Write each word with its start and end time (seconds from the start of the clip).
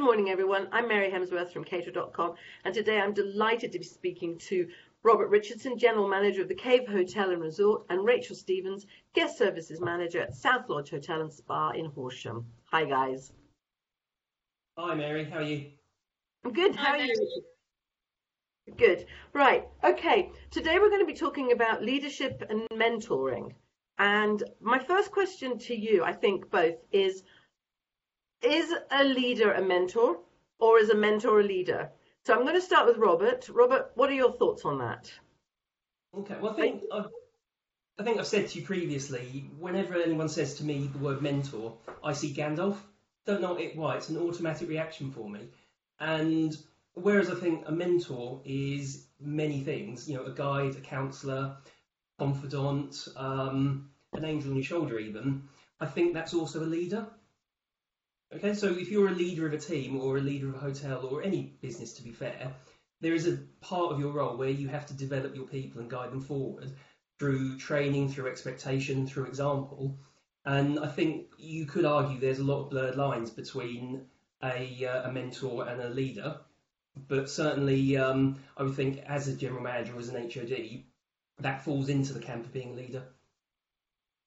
Good 0.00 0.06
morning, 0.06 0.30
everyone. 0.30 0.66
I'm 0.72 0.88
Mary 0.88 1.10
Hemsworth 1.10 1.52
from 1.52 1.62
Caterer.com, 1.62 2.34
and 2.64 2.72
today 2.72 2.98
I'm 2.98 3.12
delighted 3.12 3.70
to 3.72 3.78
be 3.78 3.84
speaking 3.84 4.38
to 4.38 4.66
Robert 5.02 5.28
Richardson, 5.28 5.76
General 5.76 6.08
Manager 6.08 6.40
of 6.40 6.48
the 6.48 6.54
Cave 6.54 6.88
Hotel 6.88 7.32
and 7.32 7.42
Resort, 7.42 7.84
and 7.90 8.02
Rachel 8.02 8.34
Stevens, 8.34 8.86
Guest 9.12 9.36
Services 9.36 9.78
Manager 9.78 10.22
at 10.22 10.34
South 10.34 10.70
Lodge 10.70 10.88
Hotel 10.88 11.20
and 11.20 11.30
Spa 11.30 11.72
in 11.72 11.84
Horsham. 11.84 12.46
Hi, 12.70 12.86
guys. 12.86 13.30
Hi, 14.78 14.94
Mary. 14.94 15.24
How 15.24 15.40
are 15.40 15.42
you? 15.42 15.66
I'm 16.46 16.54
good. 16.54 16.74
How 16.74 16.92
are 16.92 16.98
you? 16.98 17.42
Good. 18.78 19.04
Right. 19.34 19.68
Okay. 19.84 20.30
Today 20.50 20.78
we're 20.78 20.88
going 20.88 21.02
to 21.02 21.12
be 21.12 21.18
talking 21.18 21.52
about 21.52 21.84
leadership 21.84 22.42
and 22.48 22.66
mentoring. 22.70 23.52
And 23.98 24.42
my 24.62 24.78
first 24.78 25.10
question 25.10 25.58
to 25.58 25.76
you, 25.76 26.02
I 26.02 26.14
think 26.14 26.50
both, 26.50 26.76
is 26.90 27.22
is 28.42 28.72
a 28.90 29.04
leader 29.04 29.52
a 29.52 29.62
mentor 29.62 30.18
or 30.58 30.78
is 30.78 30.90
a 30.90 30.94
mentor 30.94 31.40
a 31.40 31.44
leader? 31.44 31.90
So 32.24 32.34
I'm 32.34 32.42
going 32.42 32.54
to 32.54 32.60
start 32.60 32.86
with 32.86 32.98
Robert. 32.98 33.48
Robert, 33.48 33.92
what 33.94 34.10
are 34.10 34.14
your 34.14 34.32
thoughts 34.32 34.64
on 34.64 34.78
that? 34.78 35.10
Okay, 36.16 36.36
well, 36.40 36.52
I 36.52 36.56
think 36.56 36.82
I've, 36.92 37.06
I 37.98 38.02
think 38.02 38.18
I've 38.18 38.26
said 38.26 38.48
to 38.48 38.58
you 38.58 38.64
previously, 38.64 39.50
whenever 39.58 39.94
anyone 39.96 40.28
says 40.28 40.54
to 40.54 40.64
me 40.64 40.90
the 40.92 40.98
word 40.98 41.22
mentor, 41.22 41.76
I 42.02 42.12
see 42.12 42.34
Gandalf. 42.34 42.76
Don't 43.26 43.40
know 43.40 43.58
why, 43.74 43.96
it's 43.96 44.08
an 44.08 44.18
automatic 44.18 44.68
reaction 44.68 45.12
for 45.12 45.28
me. 45.28 45.48
And 45.98 46.56
whereas 46.94 47.30
I 47.30 47.34
think 47.34 47.64
a 47.66 47.72
mentor 47.72 48.40
is 48.44 49.06
many 49.20 49.60
things, 49.60 50.08
you 50.08 50.16
know, 50.16 50.24
a 50.24 50.32
guide, 50.32 50.76
a 50.76 50.80
counsellor, 50.80 51.56
confidant, 52.18 53.06
um, 53.16 53.90
an 54.14 54.24
angel 54.24 54.50
on 54.50 54.56
your 54.56 54.64
shoulder, 54.64 54.98
even, 54.98 55.42
I 55.78 55.86
think 55.86 56.14
that's 56.14 56.34
also 56.34 56.62
a 56.62 56.66
leader. 56.66 57.06
Okay, 58.32 58.54
so 58.54 58.68
if 58.68 58.90
you're 58.90 59.08
a 59.08 59.12
leader 59.12 59.46
of 59.46 59.52
a 59.52 59.58
team 59.58 60.00
or 60.00 60.16
a 60.16 60.20
leader 60.20 60.48
of 60.48 60.54
a 60.54 60.58
hotel 60.58 61.04
or 61.04 61.22
any 61.22 61.54
business, 61.60 61.92
to 61.94 62.02
be 62.02 62.12
fair, 62.12 62.52
there 63.00 63.12
is 63.12 63.26
a 63.26 63.38
part 63.60 63.92
of 63.92 63.98
your 63.98 64.12
role 64.12 64.36
where 64.36 64.50
you 64.50 64.68
have 64.68 64.86
to 64.86 64.94
develop 64.94 65.34
your 65.34 65.46
people 65.46 65.80
and 65.80 65.90
guide 65.90 66.12
them 66.12 66.20
forward 66.20 66.70
through 67.18 67.58
training, 67.58 68.08
through 68.08 68.28
expectation, 68.28 69.06
through 69.06 69.24
example. 69.24 69.98
And 70.44 70.78
I 70.78 70.86
think 70.86 71.26
you 71.38 71.66
could 71.66 71.84
argue 71.84 72.20
there's 72.20 72.38
a 72.38 72.44
lot 72.44 72.62
of 72.62 72.70
blurred 72.70 72.96
lines 72.96 73.30
between 73.30 74.06
a, 74.42 74.86
uh, 74.86 75.08
a 75.08 75.12
mentor 75.12 75.66
and 75.66 75.80
a 75.82 75.90
leader. 75.90 76.38
But 77.08 77.28
certainly, 77.28 77.96
um, 77.96 78.38
I 78.56 78.62
would 78.62 78.74
think 78.74 78.98
as 79.06 79.26
a 79.26 79.36
general 79.36 79.62
manager 79.62 79.94
or 79.94 79.98
as 79.98 80.08
an 80.08 80.30
HOD, 80.30 80.84
that 81.40 81.64
falls 81.64 81.88
into 81.88 82.12
the 82.12 82.20
camp 82.20 82.44
of 82.44 82.52
being 82.52 82.74
a 82.74 82.76
leader. 82.76 83.02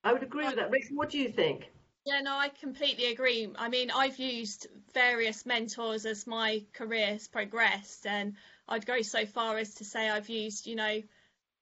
I 0.03 0.11
would 0.11 0.23
agree 0.23 0.45
with 0.45 0.55
that. 0.55 0.72
Rachel, 0.72 0.97
what 0.97 1.09
do 1.09 1.20
you 1.20 1.30
think? 1.30 1.72
Yeah, 2.05 2.21
no, 2.21 2.35
I 2.37 2.49
completely 2.49 3.05
agree. 3.11 3.49
I 3.57 3.67
mean, 3.69 3.91
I've 3.91 4.17
used 4.19 4.67
various 4.93 5.45
mentors 5.45 6.05
as 6.05 6.25
my 6.27 6.63
career 6.73 7.07
has 7.07 7.27
progressed, 7.27 8.05
and 8.05 8.35
I'd 8.67 8.85
go 8.85 9.01
so 9.01 9.25
far 9.25 9.57
as 9.57 9.75
to 9.75 9.85
say 9.85 10.09
I've 10.09 10.29
used, 10.29 10.65
you 10.67 10.75
know, 10.75 11.01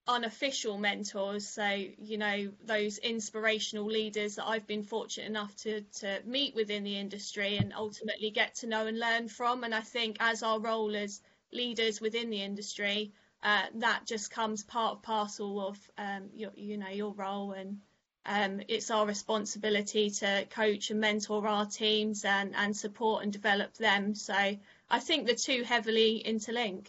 unofficial 0.08 0.78
mentors. 0.78 1.48
So, 1.48 1.66
you 1.68 2.18
know, 2.18 2.52
those 2.64 2.98
inspirational 3.00 3.86
leaders 3.86 4.36
that 4.36 4.48
I've 4.48 4.68
been 4.68 4.84
fortunate 4.84 5.28
enough 5.28 5.56
to, 5.58 5.82
to 6.02 6.22
meet 6.26 6.56
within 6.56 6.84
the 6.84 6.98
industry 6.98 7.58
and 7.58 7.74
ultimately 7.74 8.32
get 8.32 8.56
to 8.56 8.68
know 8.68 8.88
and 8.88 9.00
learn 9.00 9.28
from. 9.30 9.64
And 9.64 9.76
I 9.76 9.82
think 9.82 10.18
as 10.20 10.44
our 10.44 10.60
role 10.60 10.96
as 10.96 11.22
leaders 11.52 12.02
within 12.02 12.30
the 12.32 12.42
industry, 12.44 13.14
uh, 13.44 13.68
that 13.76 14.06
just 14.08 14.32
comes 14.32 14.64
part 14.64 14.98
of 14.98 15.04
parcel 15.04 15.68
of 15.68 15.92
um, 15.98 16.30
your, 16.36 16.52
you 16.56 16.78
know, 16.78 16.90
your 16.90 17.14
role 17.14 17.54
and 17.54 17.80
um, 18.26 18.62
it's 18.68 18.92
our 18.92 19.06
responsibility 19.06 20.10
to 20.10 20.46
coach 20.50 20.92
and 20.92 21.00
mentor 21.00 21.48
our 21.48 21.66
teams 21.66 22.24
and, 22.24 22.56
and 22.56 22.76
support 22.76 23.24
and 23.24 23.34
develop 23.34 23.74
them. 23.76 24.14
So 24.14 24.34
I 24.34 25.00
think 25.00 25.28
the 25.28 25.36
two 25.36 25.64
heavily 25.64 26.24
interlink. 26.26 26.88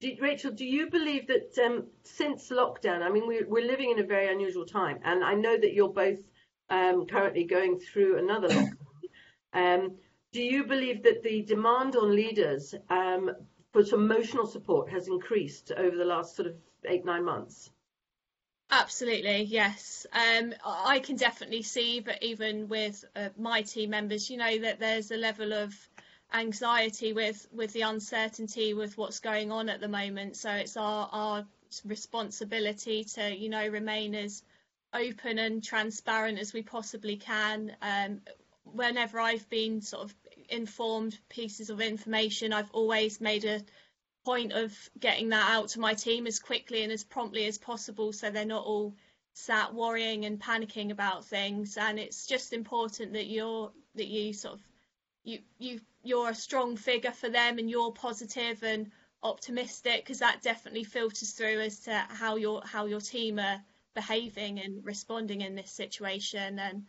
Do, 0.00 0.16
Rachel, 0.20 0.50
do 0.50 0.64
you 0.64 0.90
believe 0.90 1.28
that 1.28 1.56
um, 1.64 1.86
since 2.02 2.50
lockdown, 2.50 3.02
I 3.02 3.10
mean, 3.10 3.28
we, 3.28 3.44
we're 3.44 3.66
living 3.66 3.92
in 3.92 4.00
a 4.00 4.06
very 4.06 4.32
unusual 4.32 4.66
time, 4.66 4.98
and 5.04 5.22
I 5.22 5.34
know 5.34 5.56
that 5.56 5.74
you're 5.74 5.92
both 5.92 6.18
um, 6.70 7.06
currently 7.06 7.44
going 7.44 7.78
through 7.78 8.18
another 8.18 8.48
lockdown. 8.48 8.76
Um, 9.54 9.98
do 10.32 10.40
you 10.40 10.64
believe 10.64 11.02
that 11.02 11.22
the 11.22 11.42
demand 11.42 11.94
on 11.94 12.16
leaders 12.16 12.74
um, 12.88 13.30
for 13.70 13.82
emotional 13.92 14.46
support 14.46 14.88
has 14.90 15.06
increased 15.06 15.72
over 15.76 15.94
the 15.94 16.06
last 16.06 16.34
sort 16.36 16.48
of 16.48 16.54
eight, 16.86 17.04
nine 17.04 17.22
months? 17.22 17.70
Absolutely, 18.74 19.42
yes. 19.42 20.06
Um, 20.14 20.54
I 20.64 20.98
can 21.00 21.16
definitely 21.16 21.60
see 21.62 22.00
that 22.00 22.22
even 22.22 22.68
with 22.68 23.04
uh, 23.14 23.28
my 23.38 23.60
team 23.62 23.90
members, 23.90 24.30
you 24.30 24.38
know, 24.38 24.58
that 24.60 24.80
there's 24.80 25.10
a 25.10 25.16
level 25.16 25.52
of 25.52 25.74
anxiety 26.32 27.12
with 27.12 27.46
with 27.52 27.70
the 27.74 27.82
uncertainty 27.82 28.72
with 28.72 28.96
what's 28.96 29.20
going 29.20 29.52
on 29.52 29.68
at 29.68 29.80
the 29.80 29.88
moment. 29.88 30.38
So 30.38 30.50
it's 30.50 30.78
our 30.78 31.08
our 31.12 31.46
responsibility 31.84 33.04
to, 33.04 33.36
you 33.36 33.50
know, 33.50 33.68
remain 33.68 34.14
as 34.14 34.42
open 34.94 35.38
and 35.38 35.62
transparent 35.62 36.38
as 36.38 36.54
we 36.54 36.62
possibly 36.62 37.16
can. 37.16 37.76
Um, 37.82 38.22
whenever 38.64 39.20
I've 39.20 39.48
been 39.50 39.82
sort 39.82 40.04
of 40.04 40.14
informed 40.48 41.18
pieces 41.28 41.68
of 41.68 41.82
information, 41.82 42.54
I've 42.54 42.70
always 42.72 43.20
made 43.20 43.44
a 43.44 43.60
point 44.24 44.52
of 44.52 44.72
getting 44.98 45.30
that 45.30 45.50
out 45.50 45.68
to 45.68 45.80
my 45.80 45.94
team 45.94 46.26
as 46.26 46.38
quickly 46.38 46.82
and 46.82 46.92
as 46.92 47.04
promptly 47.04 47.46
as 47.46 47.58
possible 47.58 48.12
so 48.12 48.30
they're 48.30 48.44
not 48.44 48.64
all 48.64 48.94
sat 49.34 49.72
worrying 49.74 50.24
and 50.24 50.40
panicking 50.40 50.90
about 50.90 51.24
things. 51.24 51.76
And 51.76 51.98
it's 51.98 52.26
just 52.26 52.52
important 52.52 53.14
that 53.14 53.26
you're 53.26 53.72
that 53.94 54.06
you 54.06 54.32
sort 54.32 54.54
of 54.54 54.60
you 55.24 55.38
you 55.58 55.80
you're 56.02 56.30
a 56.30 56.34
strong 56.34 56.76
figure 56.76 57.12
for 57.12 57.28
them 57.28 57.58
and 57.58 57.70
you're 57.70 57.92
positive 57.92 58.62
and 58.62 58.90
optimistic 59.22 60.04
because 60.04 60.18
that 60.18 60.42
definitely 60.42 60.84
filters 60.84 61.30
through 61.30 61.60
as 61.60 61.80
to 61.80 61.94
how 62.08 62.36
your 62.36 62.62
how 62.64 62.86
your 62.86 63.00
team 63.00 63.38
are 63.38 63.62
behaving 63.94 64.58
and 64.60 64.84
responding 64.84 65.40
in 65.40 65.54
this 65.54 65.70
situation. 65.70 66.58
And 66.58 66.84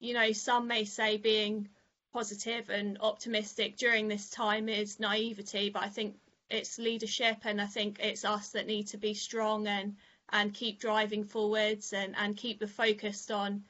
you 0.00 0.14
know 0.14 0.32
some 0.32 0.66
may 0.66 0.84
say 0.84 1.16
being 1.16 1.68
positive 2.12 2.70
and 2.70 2.98
optimistic 3.00 3.76
during 3.76 4.08
this 4.08 4.30
time 4.30 4.68
is 4.70 4.98
naivety 4.98 5.68
but 5.68 5.82
i 5.82 5.88
think 5.88 6.16
it's 6.50 6.78
leadership 6.78 7.38
and 7.44 7.60
I 7.60 7.66
think 7.66 7.98
it's 8.00 8.24
us 8.24 8.50
that 8.50 8.66
need 8.66 8.88
to 8.88 8.98
be 8.98 9.14
strong 9.14 9.66
and 9.66 9.96
and 10.30 10.52
keep 10.52 10.80
driving 10.80 11.24
forwards 11.24 11.92
and 11.92 12.14
and 12.16 12.36
keep 12.36 12.60
the 12.60 12.66
focus 12.66 13.30
on 13.30 13.64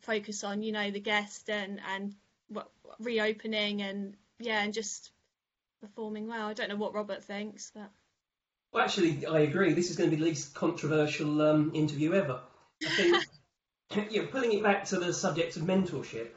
focus 0.00 0.44
on 0.44 0.62
you 0.62 0.72
know 0.72 0.90
the 0.90 1.00
guest 1.00 1.48
and 1.50 1.80
and 1.94 2.14
reopening 3.00 3.82
and 3.82 4.16
yeah 4.38 4.62
and 4.62 4.72
just 4.72 5.10
performing 5.80 6.26
well. 6.26 6.46
I 6.46 6.54
don't 6.54 6.68
know 6.68 6.76
what 6.76 6.94
Robert 6.94 7.22
thinks 7.22 7.70
but. 7.74 7.90
Well 8.72 8.84
actually 8.84 9.24
I 9.26 9.40
agree. 9.40 9.72
This 9.72 9.90
is 9.90 9.96
going 9.96 10.10
to 10.10 10.16
be 10.16 10.22
the 10.22 10.28
least 10.28 10.54
controversial 10.54 11.40
um, 11.42 11.72
interview 11.74 12.12
ever. 12.12 12.40
I 12.84 12.90
think 12.90 13.24
you 14.12 14.22
know, 14.22 14.28
pulling 14.28 14.52
it 14.52 14.62
back 14.62 14.84
to 14.86 14.98
the 14.98 15.12
subject 15.12 15.56
of 15.56 15.62
mentorship 15.62 16.28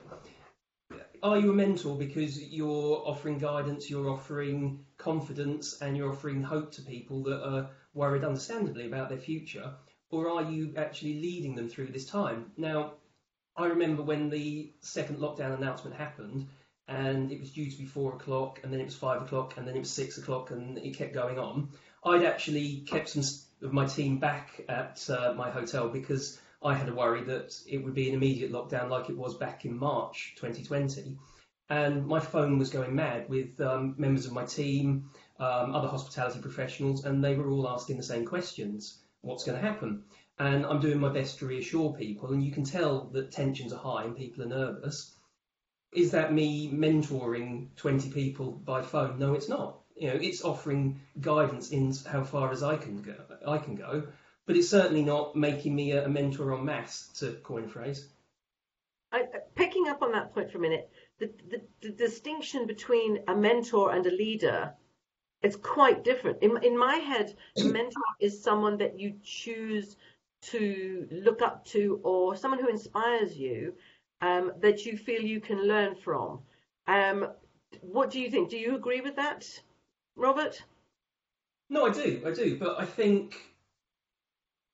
are 1.24 1.38
you 1.38 1.52
a 1.52 1.53
mentor 1.53 1.97
because 1.97 2.41
you're 2.41 3.02
offering 3.06 3.38
guidance, 3.38 3.90
you're 3.90 4.09
offering 4.09 4.85
confidence, 4.97 5.81
and 5.81 5.96
you're 5.96 6.12
offering 6.12 6.41
hope 6.41 6.72
to 6.74 6.81
people 6.81 7.24
that 7.24 7.44
are 7.44 7.69
worried, 7.94 8.24
understandably, 8.24 8.85
about 8.85 9.09
their 9.09 9.18
future? 9.18 9.74
Or 10.12 10.29
are 10.29 10.44
you 10.44 10.74
actually 10.78 11.22
leading 11.22 11.56
them 11.56 11.69
through 11.69 11.88
this 11.88 12.06
time? 12.06 12.52
Now, 12.58 12.94
I 13.56 13.68
remember 13.68 14.03
when 14.03 14.29
the 14.29 14.72
second 14.81 15.19
lockdown 15.19 15.58
announcement 15.58 15.96
happened, 15.96 16.47
and 16.88 17.31
it 17.31 17.40
was 17.40 17.52
due 17.52 17.69
to 17.69 17.78
be 17.78 17.85
four 17.85 18.13
o'clock, 18.13 18.62
and 18.63 18.74
then 18.74 18.79
it 18.79 18.85
was 18.85 18.96
five 18.96 19.22
o'clock, 19.22 19.56
and 19.58 19.68
then 19.68 19.75
it 19.75 19.79
was 19.79 19.91
six 19.91 20.18
o'clock, 20.18 20.52
and 20.52 20.78
it 20.78 20.97
kept 20.97 21.13
going 21.13 21.38
on. 21.38 21.69
I'd 22.03 22.24
actually 22.24 22.85
kept 22.88 23.09
some 23.09 23.24
of 23.62 23.74
my 23.74 23.85
team 23.85 24.19
back 24.19 24.62
at 24.69 25.08
uh, 25.09 25.34
my 25.34 25.52
hotel 25.52 25.90
because 25.90 26.40
I 26.62 26.75
had 26.75 26.90
a 26.90 26.94
worry 26.94 27.24
that 27.24 27.58
it 27.68 27.84
would 27.84 27.94
be 27.94 28.09
an 28.09 28.16
immediate 28.16 28.52
lockdown 28.52 28.90
like 28.90 29.09
it 29.09 29.18
was 29.18 29.36
back 29.38 29.66
in 29.66 29.78
March 29.78 30.34
2020. 30.38 31.18
And 31.70 32.06
my 32.06 32.20
phone 32.20 32.58
was 32.58 32.70
going 32.70 32.96
mad 32.96 33.30
with 33.30 33.62
um, 33.62 33.96
members 33.97 34.26
of 34.26 34.34
my 34.34 34.44
team, 34.46 35.09
um, 35.40 35.73
other 35.76 35.88
hospitality 35.88 36.40
professionals, 36.40 37.06
and 37.06 37.23
they 37.23 37.35
were 37.35 37.50
all 37.50 37.70
asking 37.70 37.97
the 37.97 38.03
same 38.03 38.26
questions 38.26 39.00
what's 39.22 39.44
going 39.44 39.59
to 39.59 39.66
happen? 39.66 40.03
And 40.38 40.66
I'm 40.66 40.79
doing 40.79 41.00
my 41.00 41.09
best 41.09 41.40
to 41.40 41.46
reassure 41.46 41.94
people, 41.94 42.32
and 42.32 42.44
you 42.44 42.52
can 42.52 42.64
tell 42.64 43.05
that 43.12 43.32
tensions 43.32 43.73
are 43.73 43.79
high 43.79 44.05
and 44.05 44.16
people 44.16 44.44
are 44.44 44.47
nervous. 44.47 45.14
Is 45.94 46.12
that 46.12 46.34
me 46.34 46.70
mentoring 46.72 47.76
20 47.76 48.12
people 48.12 48.52
by 48.52 48.82
phone? 48.82 49.20
No, 49.20 49.34
it's 49.34 49.50
not. 49.50 49.79
You 49.97 50.09
know, 50.09 50.20
it's 50.22 50.46
offering 50.46 51.02
guidance 51.20 51.72
in 51.72 51.94
how 52.09 52.23
far 52.23 52.52
as 52.52 52.64
I 52.64 52.78
can 52.78 53.02
go. 53.02 53.16
I 53.46 53.58
can 53.58 53.76
go, 53.76 54.08
but 54.49 54.57
it's 54.57 54.67
certainly 54.67 55.03
not 55.03 55.35
making 55.35 55.75
me 55.75 55.91
a, 55.91 56.09
mentor 56.09 56.55
en 56.55 56.66
masse, 56.66 57.09
to 57.19 57.34
coin 57.43 57.67
phrase. 57.67 58.07
I, 59.11 59.25
picking 59.53 59.87
up 59.87 60.01
on 60.01 60.11
that 60.13 60.34
point 60.34 60.51
for 60.51 60.57
a 60.57 60.61
minute, 60.61 60.90
the, 61.19 61.29
the, 61.51 61.61
the, 61.81 61.91
distinction 61.91 62.66
between 62.66 63.19
a 63.28 63.35
mentor 63.35 63.93
and 63.93 64.03
a 64.07 64.09
leader 64.09 64.73
is 65.43 65.55
quite 65.55 66.03
different. 66.03 66.41
In, 66.41 66.57
in 66.63 66.75
my 66.75 66.96
head, 66.96 67.35
a 67.59 67.63
mentor 67.63 68.01
is 68.19 68.43
someone 68.43 68.79
that 68.79 68.99
you 68.99 69.13
choose 69.23 69.97
to 70.46 71.07
look 71.11 71.43
up 71.43 71.63
to 71.66 71.99
or 72.02 72.35
someone 72.35 72.59
who 72.59 72.69
inspires 72.69 73.37
you 73.37 73.75
um, 74.22 74.53
that 74.61 74.84
you 74.84 74.97
feel 74.97 75.22
you 75.22 75.41
can 75.41 75.67
learn 75.67 75.93
from. 75.93 76.40
Um, 76.87 77.28
what 77.81 78.09
do 78.09 78.19
you 78.19 78.31
think? 78.31 78.49
Do 78.49 78.57
you 78.57 78.75
agree 78.75 79.02
with 79.02 79.16
that, 79.17 79.47
Robert? 80.16 80.59
No, 81.69 81.85
I 81.85 81.91
do, 81.91 82.23
I 82.25 82.31
do, 82.31 82.57
but 82.57 82.79
I 82.79 82.85
think 82.85 83.35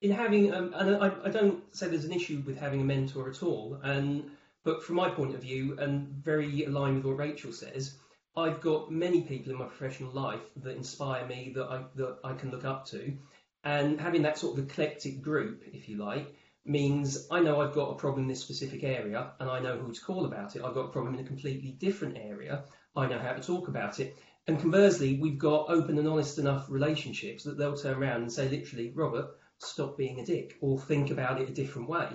in 0.01 0.11
having, 0.11 0.53
um, 0.53 0.73
and 0.75 0.95
I, 0.97 1.11
I 1.25 1.29
don't 1.29 1.63
say 1.75 1.87
there's 1.87 2.05
an 2.05 2.13
issue 2.13 2.43
with 2.45 2.59
having 2.59 2.81
a 2.81 2.85
mentor 2.85 3.29
at 3.29 3.43
all, 3.43 3.79
and 3.83 4.29
but 4.63 4.83
from 4.83 4.95
my 4.95 5.09
point 5.09 5.35
of 5.35 5.41
view, 5.41 5.77
and 5.79 6.07
very 6.07 6.65
aligned 6.65 6.97
with 6.97 7.05
what 7.05 7.17
Rachel 7.17 7.53
says, 7.53 7.97
I've 8.35 8.61
got 8.61 8.91
many 8.91 9.21
people 9.21 9.51
in 9.51 9.59
my 9.59 9.65
professional 9.65 10.11
life 10.11 10.41
that 10.57 10.75
inspire 10.75 11.25
me 11.27 11.53
that 11.55 11.65
I 11.65 11.83
that 11.95 12.17
I 12.23 12.33
can 12.33 12.51
look 12.51 12.65
up 12.65 12.85
to, 12.87 13.17
and 13.63 13.99
having 13.99 14.23
that 14.23 14.37
sort 14.37 14.57
of 14.57 14.65
eclectic 14.65 15.21
group, 15.21 15.63
if 15.73 15.89
you 15.89 15.97
like, 15.97 16.35
means 16.65 17.27
I 17.29 17.39
know 17.41 17.61
I've 17.61 17.73
got 17.73 17.91
a 17.91 17.95
problem 17.95 18.23
in 18.23 18.27
this 18.27 18.41
specific 18.41 18.83
area 18.83 19.31
and 19.39 19.49
I 19.49 19.59
know 19.59 19.77
who 19.77 19.91
to 19.91 20.01
call 20.01 20.25
about 20.25 20.55
it. 20.55 20.63
I've 20.63 20.73
got 20.73 20.85
a 20.85 20.91
problem 20.91 21.13
in 21.13 21.19
a 21.19 21.27
completely 21.27 21.71
different 21.71 22.17
area. 22.17 22.63
I 22.95 23.07
know 23.07 23.19
how 23.19 23.33
to 23.33 23.41
talk 23.41 23.67
about 23.67 23.99
it. 23.99 24.17
And 24.47 24.59
conversely, 24.59 25.19
we've 25.19 25.39
got 25.39 25.69
open 25.69 25.97
and 25.97 26.07
honest 26.07 26.37
enough 26.37 26.65
relationships 26.69 27.43
that 27.43 27.57
they'll 27.57 27.77
turn 27.77 27.97
around 27.97 28.21
and 28.21 28.31
say, 28.31 28.47
literally, 28.49 28.91
Robert, 28.95 29.27
stop 29.59 29.97
being 29.97 30.19
a 30.19 30.25
dick 30.25 30.57
or 30.61 30.79
think 30.79 31.11
about 31.11 31.41
it 31.41 31.49
a 31.49 31.53
different 31.53 31.89
way. 31.89 32.09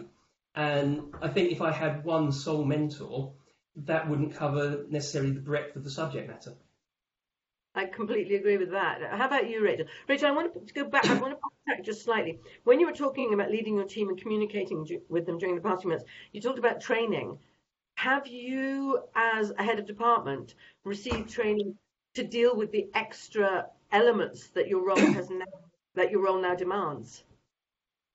And 0.54 1.14
I 1.22 1.28
think 1.28 1.52
if 1.52 1.62
I 1.62 1.70
had 1.70 2.04
one 2.04 2.32
sole 2.32 2.64
mentor, 2.64 3.34
that 3.76 4.08
wouldn't 4.08 4.34
cover 4.34 4.84
necessarily 4.88 5.32
the 5.32 5.40
breadth 5.40 5.76
of 5.76 5.84
the 5.84 5.90
subject 5.90 6.28
matter. 6.28 6.54
I 7.74 7.86
completely 7.86 8.34
agree 8.34 8.56
with 8.56 8.72
that. 8.72 9.00
How 9.12 9.26
about 9.26 9.48
you, 9.48 9.62
Rachel? 9.62 9.86
Rachel, 10.08 10.28
I 10.28 10.32
want 10.32 10.66
to 10.66 10.74
go 10.74 10.88
back. 10.88 11.08
I 11.08 11.14
want 11.14 11.34
to 11.34 11.40
back 11.66 11.84
just 11.84 12.02
slightly. 12.02 12.40
When 12.64 12.80
you 12.80 12.86
were 12.86 12.92
talking 12.92 13.32
about 13.32 13.50
leading 13.50 13.76
your 13.76 13.84
team 13.84 14.08
and 14.08 14.20
communicating 14.20 14.84
with 15.08 15.24
them 15.24 15.38
during 15.38 15.54
the 15.54 15.60
past 15.60 15.82
few 15.82 15.90
months, 15.90 16.04
you 16.32 16.40
talked 16.40 16.58
about 16.58 16.80
training. 16.80 17.38
Have 17.94 18.26
you, 18.26 18.98
as 19.14 19.52
a 19.56 19.62
head 19.62 19.78
of 19.78 19.86
department, 19.86 20.54
received 20.84 21.30
training 21.30 21.76
to 22.14 22.24
deal 22.24 22.56
with 22.56 22.72
the 22.72 22.88
extra 22.94 23.66
elements 23.92 24.48
that 24.48 24.66
your 24.66 24.84
role 24.84 24.96
has 24.96 25.30
now, 25.30 25.44
that 25.94 26.10
your 26.10 26.22
role 26.22 26.40
now 26.40 26.56
demands? 26.56 27.22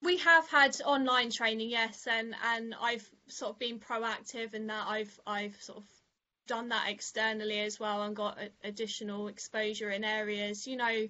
We 0.06 0.18
have 0.18 0.48
had 0.48 0.80
online 0.86 1.32
training, 1.32 1.72
yes, 1.72 2.08
and 2.08 2.36
and 2.54 2.76
I've 2.80 3.10
sort 3.28 3.54
of 3.54 3.60
been 3.60 3.80
proactive 3.80 4.54
in 4.54 4.68
that. 4.68 4.86
I've 4.88 5.20
I've 5.26 5.60
sort 5.62 5.80
of 5.80 5.86
done 6.48 6.70
that 6.70 6.90
externally 6.90 7.60
as 7.62 7.80
well 7.80 8.04
and 8.04 8.16
got 8.16 8.38
additional 8.64 9.28
exposure 9.28 9.90
in 9.90 10.04
areas. 10.04 10.68
You 10.68 10.78
know, 10.78 11.08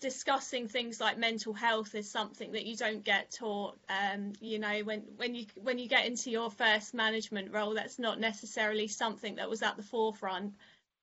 discussing 0.00 0.68
things 0.68 1.00
like 1.00 1.18
mental 1.18 1.52
health 1.52 1.96
is 1.96 2.08
something 2.08 2.52
that 2.52 2.64
you 2.64 2.76
don't 2.76 3.04
get 3.04 3.32
taught. 3.32 3.76
Um, 3.88 4.34
you 4.40 4.60
know, 4.60 4.80
when 4.84 5.00
when 5.16 5.34
you 5.34 5.46
when 5.60 5.78
you 5.78 5.88
get 5.88 6.06
into 6.06 6.30
your 6.30 6.50
first 6.50 6.94
management 6.94 7.52
role, 7.52 7.74
that's 7.74 7.98
not 7.98 8.20
necessarily 8.20 8.86
something 8.86 9.34
that 9.36 9.50
was 9.50 9.62
at 9.62 9.76
the 9.76 9.82
forefront. 9.82 10.54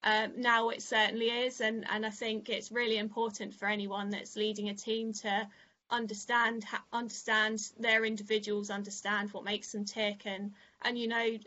Um, 0.04 0.34
now 0.38 0.70
it 0.70 0.82
certainly 0.82 1.30
is, 1.30 1.60
and 1.60 1.86
and 1.90 2.06
I 2.06 2.12
think 2.12 2.48
it's 2.48 2.72
really 2.72 2.98
important 2.98 3.56
for 3.56 3.68
anyone 3.68 4.10
that's 4.12 4.38
leading 4.38 4.70
a 4.70 4.74
team 4.74 5.12
to 5.14 5.48
understand 5.90 6.66
understand 6.92 7.72
their 7.80 8.06
individuals, 8.06 8.70
understand 8.70 9.32
what 9.32 9.44
makes 9.44 9.72
them 9.72 9.86
tick, 9.86 10.26
and 10.26 10.54
and 10.82 10.98
you 10.98 11.08
know 11.08 11.38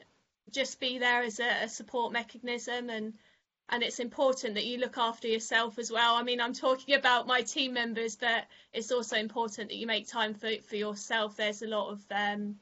just 0.51 0.81
be 0.81 0.99
there 0.99 1.23
as 1.23 1.39
a, 1.41 1.65
a, 1.65 1.69
support 1.69 2.13
mechanism 2.13 2.91
and 2.91 3.15
and 3.69 3.85
it's 3.85 4.01
important 4.01 4.55
that 4.55 4.67
you 4.67 4.79
look 4.79 4.99
after 4.99 5.29
yourself 5.29 5.79
as 5.79 5.93
well. 5.93 6.17
I 6.17 6.25
mean, 6.25 6.41
I'm 6.41 6.55
talking 6.55 6.97
about 6.97 7.29
my 7.29 7.43
team 7.43 7.75
members, 7.75 8.17
but 8.17 8.47
it's 8.73 8.91
also 8.91 9.17
important 9.17 9.69
that 9.69 9.77
you 9.77 9.87
make 9.87 10.09
time 10.09 10.35
for 10.35 10.51
for 10.69 10.77
yourself. 10.77 11.37
There's 11.37 11.63
a 11.63 11.69
lot 11.69 11.91
of 11.93 12.05
um, 12.11 12.57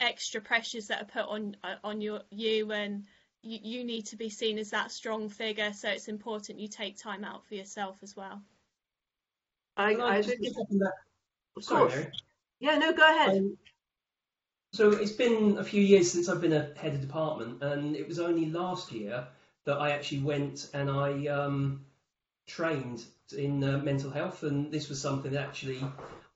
extra 0.00 0.40
pressures 0.40 0.88
that 0.88 1.02
are 1.02 1.04
put 1.04 1.30
on 1.30 1.56
uh, 1.62 1.76
on 1.84 2.00
your 2.00 2.22
you 2.30 2.72
and 2.72 3.04
you, 3.42 3.58
you 3.62 3.84
need 3.84 4.06
to 4.06 4.16
be 4.16 4.30
seen 4.30 4.58
as 4.58 4.70
that 4.70 4.90
strong 4.90 5.28
figure. 5.28 5.72
So 5.74 5.90
it's 5.90 6.08
important 6.08 6.60
you 6.60 6.68
take 6.68 6.96
time 6.96 7.24
out 7.24 7.46
for 7.46 7.54
yourself 7.54 7.98
as 8.02 8.16
well. 8.16 8.40
I, 9.76 9.94
I, 9.96 10.22
think 10.22 10.40
that. 10.40 10.92
Of 11.56 11.66
course. 11.66 11.92
Sorry, 11.92 12.06
yeah, 12.60 12.78
no, 12.78 12.92
go 12.92 13.02
ahead. 13.02 13.36
Um, 13.38 13.58
so 14.72 14.90
it's 14.90 15.12
been 15.12 15.58
a 15.58 15.64
few 15.64 15.82
years 15.82 16.10
since 16.10 16.28
I've 16.28 16.40
been 16.40 16.52
a 16.52 16.72
head 16.76 16.94
of 16.94 17.00
department, 17.00 17.62
and 17.62 17.94
it 17.94 18.08
was 18.08 18.18
only 18.18 18.46
last 18.46 18.90
year 18.92 19.26
that 19.64 19.78
I 19.78 19.90
actually 19.90 20.22
went 20.22 20.70
and 20.74 20.90
I 20.90 21.26
um, 21.26 21.84
trained 22.46 23.04
in 23.36 23.62
uh, 23.62 23.78
mental 23.78 24.10
health, 24.10 24.42
and 24.42 24.72
this 24.72 24.88
was 24.88 25.00
something 25.00 25.32
that 25.32 25.42
actually 25.42 25.82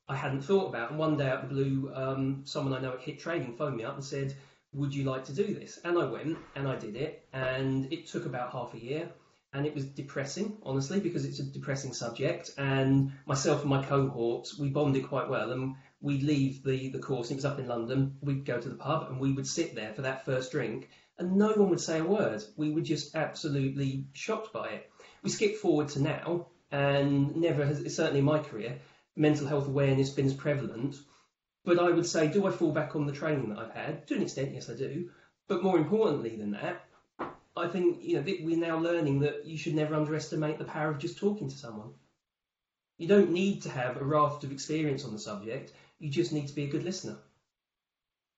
I 0.09 0.17
hadn't 0.17 0.43
thought 0.43 0.69
about. 0.69 0.91
And 0.91 0.99
one 0.99 1.17
day 1.17 1.29
out 1.29 1.44
of 1.44 1.49
the 1.49 1.55
blue, 1.55 1.93
um, 1.94 2.43
someone 2.44 2.75
I 2.75 2.81
know 2.81 2.93
at 2.94 3.00
HIT 3.00 3.19
Training 3.19 3.56
phoned 3.56 3.76
me 3.76 3.85
up 3.85 3.94
and 3.94 4.05
said, 4.05 4.35
"Would 4.73 4.94
you 4.94 5.05
like 5.05 5.25
to 5.26 5.32
do 5.32 5.55
this?" 5.55 5.79
And 5.85 5.99
I 5.99 6.05
went 6.05 6.38
and 6.55 6.69
I 6.69 6.76
did 6.76 6.97
it, 6.97 7.26
and 7.32 7.93
it 7.93 8.06
took 8.06 8.25
about 8.26 8.53
half 8.53 8.75
a 8.75 8.79
year. 8.79 9.11
And 9.58 9.66
it 9.66 9.75
was 9.75 9.87
depressing, 9.87 10.56
honestly, 10.62 11.00
because 11.00 11.25
it's 11.25 11.40
a 11.40 11.43
depressing 11.43 11.93
subject. 11.93 12.52
And 12.56 13.10
myself 13.26 13.62
and 13.62 13.70
my 13.70 13.84
cohorts, 13.84 14.56
we 14.56 14.69
bonded 14.69 15.08
quite 15.08 15.28
well, 15.28 15.50
and 15.50 15.75
we'd 16.00 16.22
leave 16.22 16.62
the, 16.62 16.90
the 16.90 17.00
course, 17.00 17.32
it 17.32 17.34
was 17.34 17.44
up 17.44 17.58
in 17.58 17.66
London, 17.66 18.16
we'd 18.20 18.44
go 18.44 18.60
to 18.60 18.69
the 18.69 18.76
pub 18.76 19.08
and 19.10 19.19
we 19.19 19.32
would 19.32 19.49
sit 19.49 19.75
there 19.75 19.93
for 19.93 20.02
that 20.02 20.25
first 20.25 20.52
drink, 20.52 20.88
and 21.19 21.37
no 21.37 21.49
one 21.49 21.70
would 21.70 21.81
say 21.81 21.99
a 21.99 22.05
word. 22.05 22.40
We 22.56 22.70
were 22.70 22.82
just 22.82 23.16
absolutely 23.16 24.06
shocked 24.12 24.52
by 24.52 24.69
it. 24.69 24.90
We 25.25 25.31
skip 25.31 25.56
forward 25.56 25.88
to 25.88 26.02
now, 26.02 26.46
and 26.70 27.34
never 27.34 27.66
has, 27.66 27.96
certainly 27.96 28.20
in 28.20 28.26
my 28.26 28.38
career, 28.38 28.78
mental 29.16 29.49
health 29.49 29.66
awareness 29.66 30.10
been 30.10 30.26
as 30.26 30.34
prevalent. 30.34 30.94
But 31.64 31.81
I 31.81 31.90
would 31.90 32.06
say, 32.06 32.28
do 32.28 32.46
I 32.46 32.52
fall 32.52 32.70
back 32.70 32.94
on 32.94 33.06
the 33.06 33.12
training 33.12 33.49
that 33.49 33.58
I've 33.58 33.75
had? 33.75 34.06
To 34.06 34.14
an 34.14 34.22
extent, 34.22 34.55
yes, 34.55 34.70
I 34.70 34.75
do. 34.75 35.10
But 35.49 35.64
more 35.64 35.78
importantly 35.78 36.37
than 36.37 36.52
that, 36.52 36.84
I 37.58 37.69
think 37.69 38.02
you 38.02 38.16
know 38.16 38.25
we're 38.43 38.56
now 38.56 38.78
learning 38.78 39.20
that 39.20 39.44
you 39.46 39.56
should 39.56 39.75
never 39.75 39.94
underestimate 39.94 40.58
the 40.58 40.64
power 40.64 40.90
of 40.90 40.99
just 40.99 41.19
talking 41.19 41.49
to 41.49 41.56
someone. 41.56 41.93
You 42.99 43.08
don't 43.08 43.31
need 43.31 43.62
to 43.62 43.70
have 43.70 43.96
a 43.96 44.05
raft 44.05 44.44
of 44.44 44.52
experience 44.52 45.05
on 45.05 45.12
the 45.12 45.19
subject. 45.19 45.72
You 45.99 46.10
just 46.10 46.32
need 46.32 46.49
to 46.49 46.55
be 46.55 46.64
a 46.64 46.69
good 46.69 46.84
listener. 46.84 47.19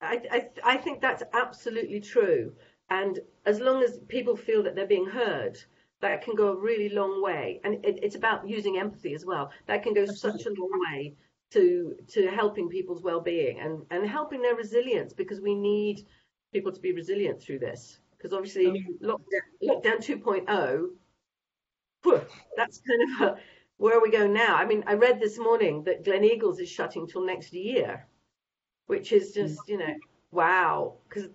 I, 0.03 0.23
I, 0.31 0.75
I 0.75 0.77
think 0.79 1.01
that's 1.01 1.23
absolutely 1.33 2.01
true. 2.01 2.53
And 2.91 3.21
as 3.47 3.61
long 3.61 3.83
as 3.83 3.99
people 4.09 4.37
feel 4.37 4.63
that 4.65 4.75
they're 4.75 4.87
being 4.87 5.07
heard, 5.07 5.59
that 6.01 6.23
can 6.23 6.35
go 6.35 6.49
a 6.53 6.57
really 6.57 6.89
long 6.89 7.23
way. 7.23 7.61
And 7.65 7.85
it, 7.85 8.01
it's 8.03 8.17
about 8.17 8.49
using 8.49 8.79
empathy 8.79 9.15
as 9.15 9.25
well. 9.25 9.51
That 9.67 9.83
can 9.83 9.95
go 9.95 10.07
Absolutely. 10.09 10.43
such 10.43 10.47
a 10.47 10.61
long 10.61 10.71
way 10.91 11.15
to 11.53 11.97
to 12.09 12.29
helping 12.29 12.69
people's 12.69 13.03
well-being 13.03 13.59
and 13.59 13.85
and 13.91 14.09
helping 14.09 14.41
their 14.41 14.55
resilience 14.55 15.13
because 15.13 15.41
we 15.41 15.55
need 15.55 16.07
people 16.53 16.73
to 16.73 16.81
be 16.81 16.93
resilient 16.93 17.43
through 17.43 17.59
this. 17.59 17.99
Because 18.21 18.35
obviously, 18.35 18.69
I 18.69 18.73
mean, 18.73 18.99
lockdown, 19.03 19.41
lockdown 19.63 19.97
2.0, 19.97 20.89
whew, 22.03 22.21
that's 22.55 22.83
kind 22.87 23.03
of 23.03 23.29
a, 23.29 23.41
where 23.79 24.01
we 24.01 24.11
go 24.11 24.27
now. 24.27 24.57
I 24.57 24.67
mean, 24.67 24.85
I 24.87 24.93
read 24.93 25.21
this 25.21 25.39
morning 25.39 25.85
that 25.85 26.05
Gleneagles 26.05 26.61
is 26.61 26.69
shutting 26.69 27.07
till 27.07 27.25
next 27.25 27.55
year, 27.55 28.07
which 28.89 29.13
is 29.13 29.33
just, 29.33 29.67
you 29.69 29.79
know, 29.79 29.95
wow, 30.33 30.97
because 31.09 31.31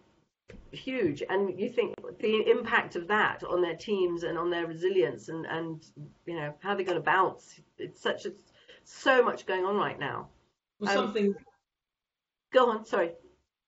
huge. 0.71 1.23
And 1.27 1.59
you 1.59 1.69
think 1.69 1.95
the 2.19 2.49
impact 2.51 2.95
of 2.95 3.07
that 3.07 3.43
on 3.43 3.63
their 3.63 3.75
teams 3.75 4.23
and 4.23 4.37
on 4.37 4.51
their 4.51 4.67
resilience 4.67 5.29
and, 5.29 5.47
and 5.47 5.83
you 6.27 6.35
know, 6.35 6.53
how 6.59 6.75
they're 6.75 6.85
going 6.85 6.99
to 6.99 7.03
bounce. 7.03 7.59
It's 7.79 7.99
such 7.99 8.27
a, 8.27 8.31
so 8.83 9.23
much 9.23 9.47
going 9.47 9.65
on 9.65 9.75
right 9.75 9.99
now. 9.99 10.27
Well, 10.79 10.91
um, 10.91 11.05
something. 11.05 11.33
Go 12.53 12.69
on, 12.69 12.85
sorry. 12.85 13.13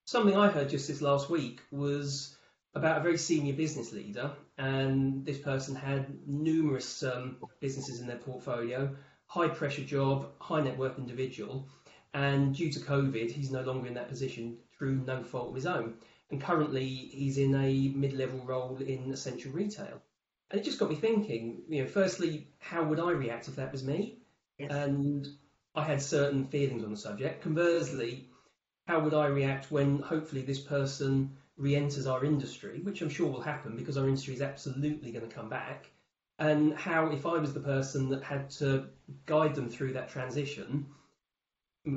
Something 0.06 0.36
I 0.36 0.48
heard 0.48 0.68
just 0.68 0.86
this 0.86 1.02
last 1.02 1.28
week 1.28 1.60
was 1.72 2.37
about 2.74 2.98
a 2.98 3.02
very 3.02 3.18
senior 3.18 3.54
business 3.54 3.92
leader, 3.92 4.30
and 4.56 5.24
this 5.24 5.38
person 5.38 5.74
had 5.74 6.06
numerous 6.26 7.02
um, 7.02 7.36
businesses 7.60 8.00
in 8.00 8.06
their 8.06 8.16
portfolio, 8.16 8.94
high 9.26 9.48
pressure 9.48 9.84
job, 9.84 10.30
high 10.38 10.60
net 10.60 10.76
worth 10.76 10.98
individual, 10.98 11.68
and 12.14 12.54
due 12.54 12.70
to 12.72 12.80
COVID, 12.80 13.30
he's 13.30 13.50
no 13.50 13.62
longer 13.62 13.86
in 13.86 13.94
that 13.94 14.08
position 14.08 14.58
through 14.76 15.04
no 15.06 15.22
fault 15.22 15.50
of 15.50 15.54
his 15.54 15.66
own. 15.66 15.94
And 16.30 16.40
currently, 16.40 16.86
he's 16.86 17.38
in 17.38 17.54
a 17.54 17.88
mid 17.88 18.12
level 18.12 18.40
role 18.44 18.78
in 18.78 19.10
essential 19.10 19.52
retail. 19.52 20.02
And 20.50 20.60
it 20.60 20.64
just 20.64 20.78
got 20.78 20.90
me 20.90 20.96
thinking, 20.96 21.62
you 21.68 21.82
know, 21.82 21.88
firstly, 21.88 22.48
how 22.58 22.84
would 22.84 23.00
I 23.00 23.10
react 23.10 23.48
if 23.48 23.56
that 23.56 23.72
was 23.72 23.84
me? 23.84 24.18
Yes. 24.58 24.70
And 24.72 25.28
I 25.74 25.84
had 25.84 26.02
certain 26.02 26.46
feelings 26.46 26.84
on 26.84 26.90
the 26.90 26.96
subject. 26.96 27.42
Conversely, 27.42 28.28
how 28.86 29.00
would 29.00 29.14
I 29.14 29.26
react 29.26 29.70
when 29.70 29.98
hopefully 30.00 30.42
this 30.42 30.60
person 30.60 31.36
re-enters 31.58 32.06
our 32.06 32.24
industry, 32.24 32.80
which 32.82 33.02
I'm 33.02 33.10
sure 33.10 33.30
will 33.30 33.40
happen 33.40 33.76
because 33.76 33.98
our 33.98 34.06
industry 34.06 34.34
is 34.34 34.42
absolutely 34.42 35.10
going 35.10 35.28
to 35.28 35.34
come 35.34 35.48
back, 35.48 35.90
and 36.38 36.72
how 36.74 37.08
if 37.08 37.26
I 37.26 37.38
was 37.38 37.52
the 37.52 37.60
person 37.60 38.08
that 38.10 38.22
had 38.22 38.48
to 38.50 38.86
guide 39.26 39.54
them 39.54 39.68
through 39.68 39.94
that 39.94 40.08
transition, 40.08 40.86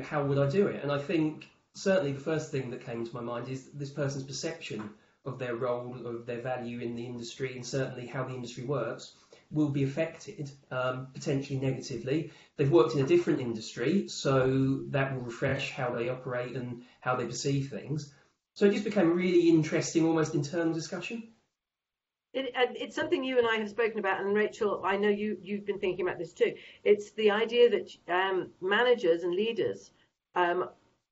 how 0.01 0.25
would 0.25 0.39
I 0.39 0.49
do 0.49 0.67
it? 0.67 0.81
And 0.81 0.91
I 0.91 0.97
think 0.97 1.47
certainly 1.75 2.11
the 2.11 2.19
first 2.19 2.51
thing 2.51 2.71
that 2.71 2.85
came 2.85 3.05
to 3.05 3.15
my 3.15 3.21
mind 3.21 3.47
is 3.49 3.69
this 3.71 3.91
person's 3.91 4.23
perception 4.23 4.89
of 5.25 5.37
their 5.37 5.55
role, 5.55 5.95
of 6.05 6.25
their 6.25 6.41
value 6.41 6.79
in 6.79 6.95
the 6.95 7.05
industry, 7.05 7.55
and 7.55 7.65
certainly 7.65 8.07
how 8.07 8.23
the 8.23 8.33
industry 8.33 8.63
works 8.63 9.13
will 9.51 9.69
be 9.69 9.83
affected 9.83 10.49
um, 10.71 11.07
potentially 11.13 11.59
negatively. 11.59 12.31
They've 12.55 12.71
worked 12.71 12.95
in 12.95 13.03
a 13.03 13.07
different 13.07 13.41
industry, 13.41 14.07
so 14.07 14.79
that 14.87 15.13
will 15.13 15.21
refresh 15.21 15.71
how 15.71 15.91
they 15.91 16.09
operate 16.09 16.55
and 16.55 16.83
how 17.01 17.15
they 17.15 17.25
perceive 17.25 17.69
things. 17.69 18.13
So 18.53 18.65
it 18.65 18.73
just 18.73 18.83
became 18.83 19.09
a 19.09 19.13
really 19.13 19.49
interesting, 19.49 20.05
almost 20.05 20.35
internal 20.35 20.73
discussion. 20.73 21.31
It, 22.33 22.51
it's 22.55 22.95
something 22.95 23.23
you 23.23 23.37
and 23.37 23.47
I 23.47 23.57
have 23.57 23.69
spoken 23.69 23.99
about, 23.99 24.21
and 24.21 24.33
Rachel, 24.33 24.81
I 24.85 24.95
know 24.95 25.09
you 25.09 25.37
you've 25.41 25.65
been 25.65 25.79
thinking 25.79 26.07
about 26.07 26.17
this 26.17 26.31
too. 26.33 26.53
It's 26.83 27.11
the 27.11 27.31
idea 27.31 27.69
that 27.69 27.91
um, 28.07 28.51
managers 28.61 29.23
and 29.23 29.33
leaders 29.33 29.91
um, 30.35 30.69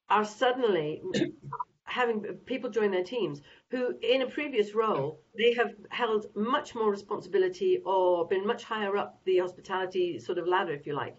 are 0.09 0.23
suddenly 0.23 1.01
having 1.83 2.21
people 2.45 2.69
join 2.69 2.91
their 2.91 3.03
teams 3.03 3.41
who, 3.69 3.95
in 4.01 4.21
a 4.21 4.27
previous 4.27 4.73
role, 4.73 5.19
they 5.37 5.53
have 5.55 5.73
held 5.89 6.27
much 6.35 6.73
more 6.73 6.89
responsibility 6.89 7.81
or 7.85 8.27
been 8.27 8.45
much 8.45 8.63
higher 8.63 8.95
up 8.95 9.19
the 9.25 9.39
hospitality 9.39 10.19
sort 10.19 10.37
of 10.37 10.47
ladder, 10.47 10.73
if 10.73 10.87
you 10.87 10.93
like. 10.93 11.17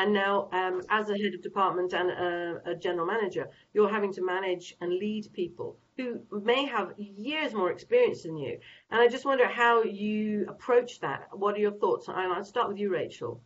And 0.00 0.14
now, 0.14 0.48
um, 0.52 0.80
as 0.88 1.10
a 1.10 1.18
head 1.18 1.34
of 1.34 1.42
department 1.42 1.92
and 1.92 2.10
a, 2.10 2.62
a, 2.70 2.74
general 2.74 3.06
manager, 3.06 3.50
you're 3.74 3.90
having 3.90 4.10
to 4.14 4.24
manage 4.24 4.74
and 4.80 4.94
lead 4.94 5.30
people 5.34 5.76
who 5.98 6.20
may 6.30 6.64
have 6.64 6.94
years 6.96 7.52
more 7.52 7.70
experience 7.70 8.22
than 8.22 8.38
you. 8.38 8.58
And 8.90 8.98
I 8.98 9.08
just 9.08 9.26
wonder 9.26 9.46
how 9.46 9.82
you 9.82 10.46
approach 10.48 11.00
that. 11.00 11.28
What 11.32 11.54
are 11.54 11.58
your 11.58 11.72
thoughts? 11.72 12.08
I'll 12.08 12.42
start 12.44 12.68
with 12.68 12.78
you, 12.78 12.90
Rachel. 12.90 13.42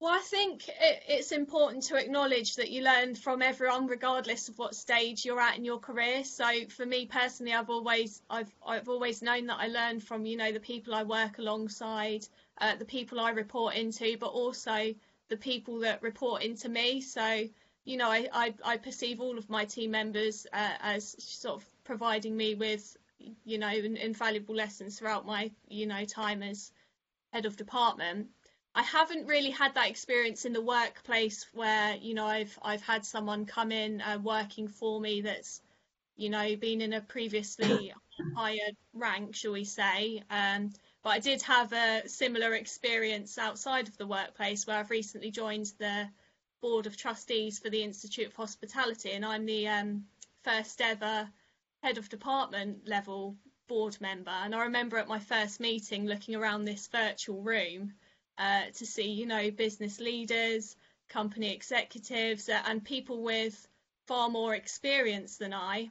Well, 0.00 0.12
I 0.12 0.18
think 0.18 0.68
it, 0.68 1.02
it's 1.08 1.32
important 1.32 1.84
to 1.84 1.96
acknowledge 1.96 2.56
that 2.56 2.70
you 2.70 2.82
learn 2.82 3.14
from 3.14 3.40
everyone, 3.40 3.86
regardless 3.86 4.50
of 4.50 4.58
what 4.58 4.74
stage 4.74 5.24
you're 5.24 5.40
at 5.40 5.56
in 5.56 5.64
your 5.64 5.78
career. 5.78 6.24
So, 6.24 6.66
for 6.68 6.84
me 6.84 7.06
personally, 7.06 7.54
I've 7.54 7.70
always 7.70 8.20
I've 8.28 8.52
I've 8.66 8.90
always 8.90 9.22
known 9.22 9.46
that 9.46 9.60
I 9.60 9.68
learn 9.68 10.00
from 10.00 10.26
you 10.26 10.36
know 10.36 10.52
the 10.52 10.60
people 10.60 10.94
I 10.94 11.04
work 11.04 11.38
alongside, 11.38 12.26
uh, 12.58 12.76
the 12.76 12.84
people 12.84 13.18
I 13.18 13.30
report 13.30 13.76
into, 13.76 14.18
but 14.18 14.26
also 14.26 14.94
the 15.34 15.38
people 15.38 15.80
that 15.80 16.00
report 16.00 16.44
into 16.44 16.68
me. 16.68 17.00
So, 17.00 17.48
you 17.84 17.96
know, 17.96 18.08
I, 18.08 18.28
I, 18.32 18.54
I 18.64 18.76
perceive 18.76 19.20
all 19.20 19.36
of 19.36 19.50
my 19.50 19.64
team 19.64 19.90
members 19.90 20.46
uh, 20.52 20.74
as 20.80 21.16
sort 21.18 21.56
of 21.56 21.64
providing 21.82 22.36
me 22.36 22.54
with, 22.54 22.96
you 23.44 23.58
know, 23.58 23.68
invaluable 23.68 24.54
lessons 24.54 24.96
throughout 24.96 25.26
my, 25.26 25.50
you 25.68 25.88
know, 25.88 26.04
time 26.04 26.44
as 26.44 26.70
head 27.32 27.46
of 27.46 27.56
department. 27.56 28.28
I 28.76 28.82
haven't 28.82 29.26
really 29.26 29.50
had 29.50 29.74
that 29.74 29.90
experience 29.90 30.44
in 30.44 30.52
the 30.52 30.62
workplace 30.62 31.46
where, 31.52 31.96
you 31.96 32.14
know, 32.14 32.26
I've 32.26 32.56
I've 32.62 32.82
had 32.82 33.04
someone 33.04 33.44
come 33.44 33.72
in 33.72 34.00
uh, 34.00 34.18
working 34.22 34.68
for 34.68 35.00
me 35.00 35.20
that's, 35.22 35.60
you 36.16 36.30
know, 36.30 36.54
been 36.54 36.80
in 36.80 36.92
a 36.92 37.00
previously 37.00 37.92
higher 38.36 38.70
rank, 38.92 39.34
shall 39.34 39.52
we 39.52 39.64
say. 39.64 40.22
Um, 40.30 40.70
but 41.04 41.10
I 41.10 41.18
did 41.18 41.42
have 41.42 41.72
a 41.74 42.08
similar 42.08 42.54
experience 42.54 43.36
outside 43.36 43.88
of 43.88 43.98
the 43.98 44.06
workplace 44.06 44.66
where 44.66 44.78
I've 44.78 44.90
recently 44.90 45.30
joined 45.30 45.70
the 45.78 46.08
board 46.62 46.86
of 46.86 46.96
trustees 46.96 47.58
for 47.58 47.68
the 47.68 47.82
Institute 47.82 48.28
of 48.28 48.36
Hospitality, 48.36 49.12
and 49.12 49.22
I'm 49.22 49.44
the 49.44 49.68
um, 49.68 50.06
first 50.42 50.80
ever 50.80 51.28
head 51.82 51.98
of 51.98 52.08
department 52.08 52.88
level 52.88 53.36
board 53.68 53.98
member. 54.00 54.30
And 54.30 54.54
I 54.54 54.62
remember 54.62 54.96
at 54.96 55.06
my 55.06 55.18
first 55.18 55.60
meeting 55.60 56.06
looking 56.06 56.36
around 56.36 56.64
this 56.64 56.88
virtual 56.88 57.42
room 57.42 57.92
uh, 58.38 58.62
to 58.74 58.86
see, 58.86 59.10
you 59.10 59.26
know, 59.26 59.50
business 59.50 60.00
leaders, 60.00 60.74
company 61.10 61.52
executives, 61.52 62.48
uh, 62.48 62.62
and 62.66 62.82
people 62.82 63.22
with 63.22 63.68
far 64.06 64.30
more 64.30 64.54
experience 64.54 65.36
than 65.36 65.52
I. 65.52 65.90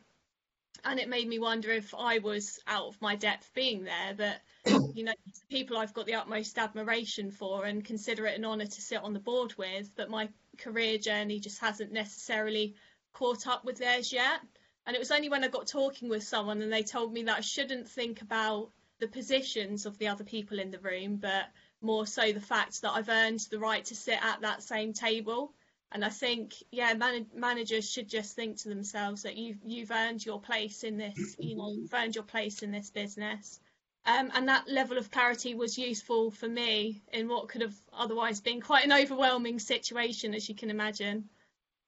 And 0.86 1.00
it 1.00 1.08
made 1.08 1.28
me 1.28 1.40
wonder 1.40 1.72
if 1.72 1.94
I 1.94 2.20
was 2.20 2.60
out 2.68 2.88
of 2.88 3.02
my 3.02 3.16
depth 3.16 3.54
being 3.54 3.84
there, 3.84 4.14
But 4.16 4.42
you 4.96 5.04
know, 5.04 5.14
people 5.50 5.78
I've 5.78 5.94
got 5.94 6.06
the 6.06 6.16
utmost 6.16 6.58
admiration 6.58 7.32
for 7.32 7.66
and 7.66 7.86
consider 7.86 8.26
it 8.28 8.38
an 8.38 8.46
honour 8.46 8.66
to 8.66 8.82
sit 8.82 9.02
on 9.02 9.14
the 9.14 9.20
board 9.20 9.56
with, 9.58 9.92
but 9.96 10.10
my 10.10 10.30
career 10.58 10.98
journey 10.98 11.40
just 11.40 11.60
hasn't 11.60 11.92
necessarily 11.92 12.76
caught 13.14 13.48
up 13.48 13.66
with 13.66 13.78
theirs 13.78 14.12
yet. 14.12 14.40
And 14.86 14.96
it 14.96 15.00
was 15.00 15.12
only 15.12 15.30
when 15.30 15.44
I 15.44 15.48
got 15.48 15.68
talking 15.68 16.10
with 16.10 16.24
someone 16.24 16.62
and 16.62 16.72
they 16.72 16.84
told 16.84 17.14
me 17.14 17.24
that 17.24 17.38
I 17.38 17.42
shouldn't 17.42 17.88
think 17.88 18.22
about 18.22 18.70
the 19.00 19.08
positions 19.08 19.86
of 19.86 19.98
the 19.98 20.08
other 20.08 20.24
people 20.24 20.60
in 20.60 20.72
the 20.72 20.80
room, 20.80 21.18
but 21.18 21.46
more 21.82 22.06
so 22.08 22.32
the 22.32 22.42
fact 22.42 22.82
that 22.82 22.92
I've 22.92 23.10
earned 23.10 23.42
the 23.52 23.60
right 23.60 23.84
to 23.86 23.96
sit 23.96 24.20
at 24.22 24.42
that 24.42 24.64
same 24.64 24.94
table. 24.94 25.54
And 25.94 26.04
I 26.04 26.10
think, 26.10 26.56
yeah, 26.72 26.94
man- 26.96 27.30
managers 27.36 27.90
should 27.90 28.10
just 28.10 28.36
think 28.36 28.58
to 28.58 28.70
themselves 28.70 29.22
that 29.22 29.38
you've 29.38 29.60
you've 29.64 29.92
earned 29.92 30.26
your 30.26 30.42
place 30.42 30.84
in 30.84 30.98
this, 30.98 31.36
you 31.38 31.56
know, 31.56 31.72
you've 31.72 31.94
earned 31.94 32.16
your 32.16 32.24
place 32.24 32.64
in 32.64 32.72
this 32.72 32.90
business. 32.90 33.60
Um, 34.06 34.32
and 34.34 34.50
that 34.50 34.68
level 34.68 34.98
of 34.98 35.12
clarity 35.12 35.54
was 35.54 35.78
useful 35.78 36.32
for 36.32 36.48
me 36.50 37.04
in 37.14 37.30
what 37.30 37.48
could 37.48 37.62
have 37.62 37.76
otherwise 37.94 38.42
been 38.42 38.60
quite 38.60 38.84
an 38.84 38.92
overwhelming 38.92 39.60
situation, 39.60 40.34
as 40.34 40.50
you 40.50 40.56
can 40.56 40.70
imagine. 40.70 41.30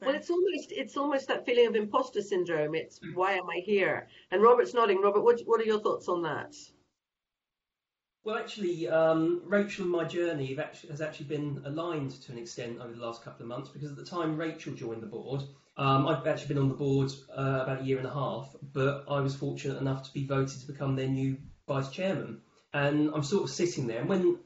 Well, 0.02 0.16
it's 0.16 0.30
almost 0.30 0.72
it's 0.72 0.98
almost 0.98 1.28
that 1.30 1.46
feeling 1.46 1.68
of 1.68 1.76
imposter 1.76 2.22
syndrome. 2.22 2.76
It's 2.76 3.00
why 3.16 3.34
am 3.34 3.50
I 3.50 3.62
here? 3.66 4.08
And 4.30 4.42
Robert's 4.42 4.74
nodding. 4.74 5.02
Robert, 5.02 5.22
what 5.22 5.42
what 5.46 5.60
are 5.60 5.66
your 5.66 5.80
thoughts 5.80 6.08
on 6.08 6.22
that? 6.22 6.54
Well, 8.26 8.38
actually, 8.38 8.90
um, 8.90 9.44
Rachel 9.46 9.84
and 9.84 9.92
my 9.92 10.04
journey 10.04 10.58
has 10.90 11.00
actually 11.00 11.28
been 11.28 11.62
aligned 11.64 12.10
to 12.24 12.32
an 12.32 12.40
extent 12.40 12.80
over 12.82 12.92
the 12.92 13.06
last 13.06 13.24
couple 13.24 13.44
of 13.44 13.48
months 13.48 13.70
because 13.70 13.92
at 13.92 13.98
the 13.98 14.04
time 14.04 14.36
Rachel 14.36 14.74
joined 14.74 15.04
the 15.04 15.08
board, 15.08 15.44
um, 15.78 16.08
I've 16.08 16.26
actually 16.26 16.56
been 16.56 16.64
on 16.64 16.70
the 16.70 16.74
board 16.74 17.12
uh, 17.30 17.60
about 17.62 17.82
a 17.82 17.84
year 17.84 18.00
and 18.00 18.08
a 18.08 18.14
half, 18.14 18.50
but 18.74 19.06
I 19.08 19.20
was 19.20 19.36
fortunate 19.36 19.78
enough 19.78 20.08
to 20.08 20.12
be 20.14 20.26
voted 20.26 20.60
to 20.60 20.66
become 20.66 20.96
their 20.96 21.08
new 21.08 21.38
vice 21.68 21.90
chairman. 21.90 22.42
And 22.74 23.12
I'm 23.14 23.22
sort 23.22 23.44
of 23.44 23.52
sitting 23.52 23.86
there. 23.86 24.00
And 24.00 24.10
when 24.10 24.40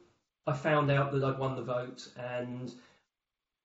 I 0.45 0.51
found 0.51 0.91
out 0.91 1.13
that 1.13 1.23
I'd 1.23 1.39
won 1.39 1.55
the 1.55 1.61
vote 1.61 2.05
and 2.17 2.69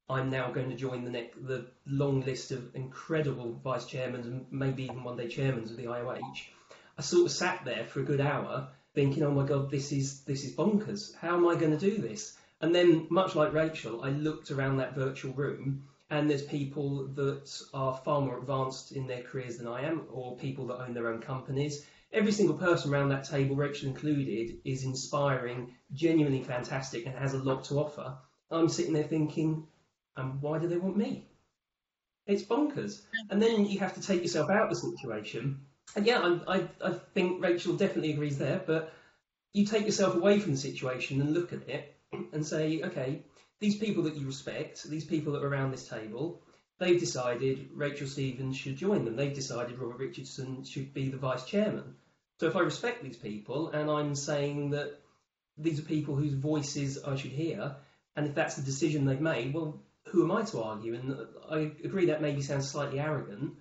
I'm 0.09 0.31
now 0.31 0.53
going 0.53 0.71
to 0.71 0.77
join 0.77 1.03
the 1.03 1.11
next, 1.11 1.45
the 1.45 1.67
long 1.87 2.21
list 2.21 2.53
of 2.53 2.77
incredible 2.77 3.61
vice 3.65 3.87
chairmen 3.87 4.21
and 4.21 4.47
maybe 4.53 4.85
even 4.85 5.03
one 5.03 5.17
day 5.17 5.27
chairmen 5.27 5.65
of 5.65 5.77
the 5.77 5.87
IOH, 5.87 6.45
I 6.97 7.03
sort 7.03 7.27
of 7.27 7.33
sat 7.33 7.65
there 7.65 7.85
for 7.85 7.99
a 7.99 8.05
good 8.05 8.21
hour 8.21 8.69
thinking, 8.95 9.23
oh 9.25 9.31
my 9.31 9.47
God, 9.47 9.71
this 9.71 9.93
is, 9.93 10.21
this 10.21 10.45
is 10.45 10.55
bonkers. 10.55 11.15
How 11.17 11.37
am 11.37 11.47
I 11.47 11.55
going 11.57 11.77
to 11.77 11.91
do 11.91 11.99
this? 12.01 12.37
And 12.61 12.75
then, 12.75 13.07
much 13.11 13.35
like 13.35 13.53
Rachel, 13.53 14.03
I 14.03 14.11
looked 14.11 14.51
around 14.51 14.79
that 14.79 14.95
virtual 14.95 15.33
room 15.35 15.85
and 16.11 16.31
there's 16.31 16.43
people 16.43 17.09
that 17.15 17.51
are 17.73 18.01
far 18.05 18.21
more 18.21 18.39
advanced 18.39 18.93
in 18.93 19.07
their 19.07 19.23
careers 19.23 19.57
than 19.59 19.67
I 19.67 19.83
am, 19.83 20.03
or 20.13 20.37
people 20.37 20.67
that 20.69 20.81
own 20.81 20.95
their 20.95 21.09
own 21.09 21.21
companies, 21.21 21.85
every 22.13 22.33
single 22.33 22.57
person 22.57 22.93
around 22.93 23.09
that 23.09 23.25
table, 23.25 23.57
Rachel 23.57 23.89
included, 23.89 24.59
is 24.65 24.85
inspiring, 24.85 25.75
genuinely 25.93 26.43
fantastic, 26.43 27.07
and 27.07 27.15
has 27.17 27.35
a 27.35 27.43
lot 27.43 27.65
to 27.65 27.81
offer. 27.81 28.17
I'm 28.51 28.69
sitting 28.69 28.93
there 28.93 29.05
thinking, 29.05 29.67
um, 30.17 30.41
why 30.41 30.59
do 30.59 30.69
they 30.69 30.77
want 30.77 30.97
me? 30.97 31.27
It's 32.27 32.43
bonkers. 32.45 33.03
And 33.31 33.43
then 33.43 33.67
you 33.67 33.81
have 33.81 33.95
to 33.95 34.01
take 34.01 34.23
yourself 34.23 34.51
out 34.51 34.65
of 34.65 34.71
the 34.71 34.77
situation. 34.77 35.61
And 35.97 36.07
yeah, 36.07 36.39
I, 36.47 36.57
I, 36.57 36.69
I 36.85 36.93
think 37.15 37.43
Rachel 37.43 37.77
definitely 37.77 38.13
agrees 38.13 38.39
there, 38.39 38.61
but 38.65 38.93
you 39.53 39.65
take 39.65 39.87
yourself 39.87 40.15
away 40.15 40.41
from 40.41 40.53
the 40.53 40.59
situation 40.59 41.21
and 41.21 41.33
look 41.33 41.53
at 41.53 41.69
it 41.69 41.95
and 42.33 42.45
say, 42.45 42.83
okay, 42.83 43.23
these 43.61 43.77
people 43.77 44.03
that 44.05 44.17
you 44.17 44.27
respect, 44.27 44.83
these 44.85 45.05
people 45.05 45.33
that 45.33 45.43
are 45.43 45.49
around 45.49 45.71
this 45.71 45.89
table, 45.89 46.43
they've 46.79 46.99
decided 46.99 47.69
Rachel 47.73 48.09
Stevens 48.09 48.57
should 48.57 48.77
join 48.77 49.05
them. 49.05 49.17
They've 49.17 49.35
decided 49.35 49.79
Robert 49.79 49.99
Richardson 49.99 50.65
should 50.65 50.93
be 50.93 51.09
the 51.09 51.17
vice 51.17 51.45
chairman. 51.45 51.95
So 52.41 52.49
if 52.49 52.57
I 52.57 52.61
respect 52.61 53.03
these 53.03 53.17
people 53.17 53.69
and 53.69 53.89
I'm 53.89 54.17
saying 54.17 54.71
that 54.71 55.01
these 55.57 55.79
are 55.79 55.85
people 55.85 56.17
whose 56.17 56.35
voices 56.35 57.03
I 57.05 57.15
should 57.15 57.31
hear, 57.31 57.77
and 58.17 58.27
if 58.27 58.35
that's 58.35 58.57
the 58.57 58.63
decision 58.63 59.05
they've 59.05 59.21
made, 59.21 59.55
well, 59.55 59.81
who 60.09 60.25
am 60.25 60.33
I 60.33 60.43
to 60.43 60.63
argue? 60.63 60.95
And 60.95 61.17
I 61.49 61.71
agree 61.85 62.07
that 62.07 62.23
maybe 62.23 62.43
sounds 62.43 62.69
slightly 62.69 62.99
arrogant, 62.99 63.55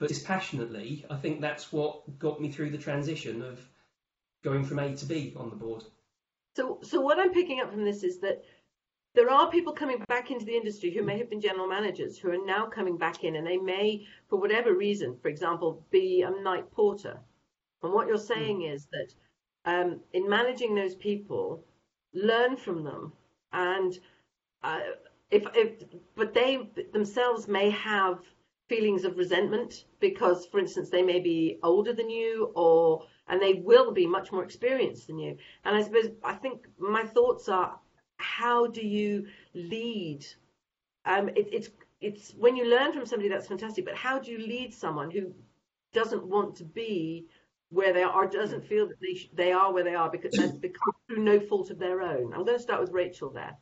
but 0.00 0.08
dispassionately, 0.08 1.06
I 1.08 1.16
think 1.16 1.40
that's 1.40 1.72
what 1.72 2.18
got 2.18 2.40
me 2.40 2.50
through 2.50 2.70
the 2.70 2.78
transition 2.78 3.42
of 3.42 3.60
going 4.42 4.64
from 4.64 4.80
A 4.80 4.96
to 4.96 5.06
B 5.06 5.34
on 5.36 5.50
the 5.50 5.56
board. 5.56 5.84
So, 6.56 6.80
so 6.82 7.00
what 7.00 7.20
I'm 7.20 7.32
picking 7.32 7.60
up 7.60 7.70
from 7.70 7.84
this 7.84 8.02
is 8.02 8.18
that 8.20 8.42
there 9.14 9.30
are 9.30 9.48
people 9.50 9.72
coming 9.72 10.02
back 10.08 10.32
into 10.32 10.44
the 10.44 10.56
industry 10.56 10.90
who 10.90 11.04
may 11.04 11.18
have 11.18 11.30
been 11.30 11.40
general 11.40 11.68
managers 11.68 12.18
who 12.18 12.30
are 12.30 12.44
now 12.44 12.66
coming 12.66 12.96
back 12.96 13.22
in, 13.22 13.36
and 13.36 13.46
they 13.46 13.58
may, 13.58 14.04
for 14.28 14.40
whatever 14.40 14.74
reason, 14.74 15.16
for 15.22 15.28
example, 15.28 15.84
be 15.92 16.22
a 16.22 16.42
night 16.42 16.70
porter 16.72 17.20
and 17.82 17.92
what 17.92 18.06
you're 18.06 18.18
saying 18.18 18.60
mm. 18.60 18.74
is 18.74 18.86
that 18.92 19.14
um, 19.64 20.00
in 20.12 20.28
managing 20.28 20.74
those 20.74 20.94
people, 20.94 21.64
learn 22.12 22.56
from 22.56 22.84
them, 22.84 23.12
and 23.52 23.98
uh, 24.62 24.80
if, 25.30 25.44
if 25.54 25.84
but 26.14 26.34
they 26.34 26.68
themselves 26.92 27.48
may 27.48 27.70
have 27.70 28.18
feelings 28.70 29.04
of 29.04 29.18
resentment 29.18 29.84
because, 29.98 30.46
for 30.46 30.58
instance, 30.60 30.88
they 30.88 31.02
may 31.02 31.20
be 31.20 31.58
older 31.62 31.92
than 31.92 32.08
you, 32.08 32.52
or 32.54 33.04
and 33.28 33.42
they 33.42 33.54
will 33.54 33.92
be 33.92 34.06
much 34.06 34.32
more 34.32 34.44
experienced 34.44 35.06
than 35.08 35.18
you. 35.18 35.36
And 35.64 35.76
I 35.76 35.82
suppose 35.82 36.08
I 36.22 36.34
think 36.34 36.66
my 36.78 37.04
thoughts 37.04 37.48
are, 37.48 37.78
how 38.16 38.68
do 38.78 38.84
you 38.96 39.26
lead? 39.54 40.24
Um, 41.04 41.28
it, 41.30 41.46
it's 41.52 41.68
it's 42.00 42.32
when 42.44 42.56
you 42.56 42.64
learn 42.64 42.92
from 42.92 43.06
somebody 43.06 43.28
that's 43.28 43.48
fantastic, 43.48 43.84
but 43.84 43.96
how 43.96 44.18
do 44.18 44.30
you 44.30 44.38
lead 44.38 44.72
someone 44.72 45.10
who 45.10 45.34
doesn't 45.92 46.24
want 46.24 46.56
to 46.56 46.64
be 46.64 47.26
where 47.70 47.92
they 47.92 48.02
are 48.02 48.26
doesn't 48.26 48.64
feel 48.64 48.86
that 48.88 49.00
they, 49.00 49.14
they 49.34 49.52
are 49.52 49.72
where 49.72 49.84
they 49.84 49.94
are 49.94 50.10
because, 50.10 50.34
that's 50.36 50.52
because 50.52 50.94
through 51.06 51.22
no 51.22 51.38
fault 51.40 51.70
of 51.70 51.78
their 51.78 52.02
own. 52.02 52.32
I'm 52.32 52.44
going 52.44 52.56
to 52.56 52.62
start 52.62 52.80
with 52.80 52.92
Rachel 52.92 53.30
there. 53.30 53.56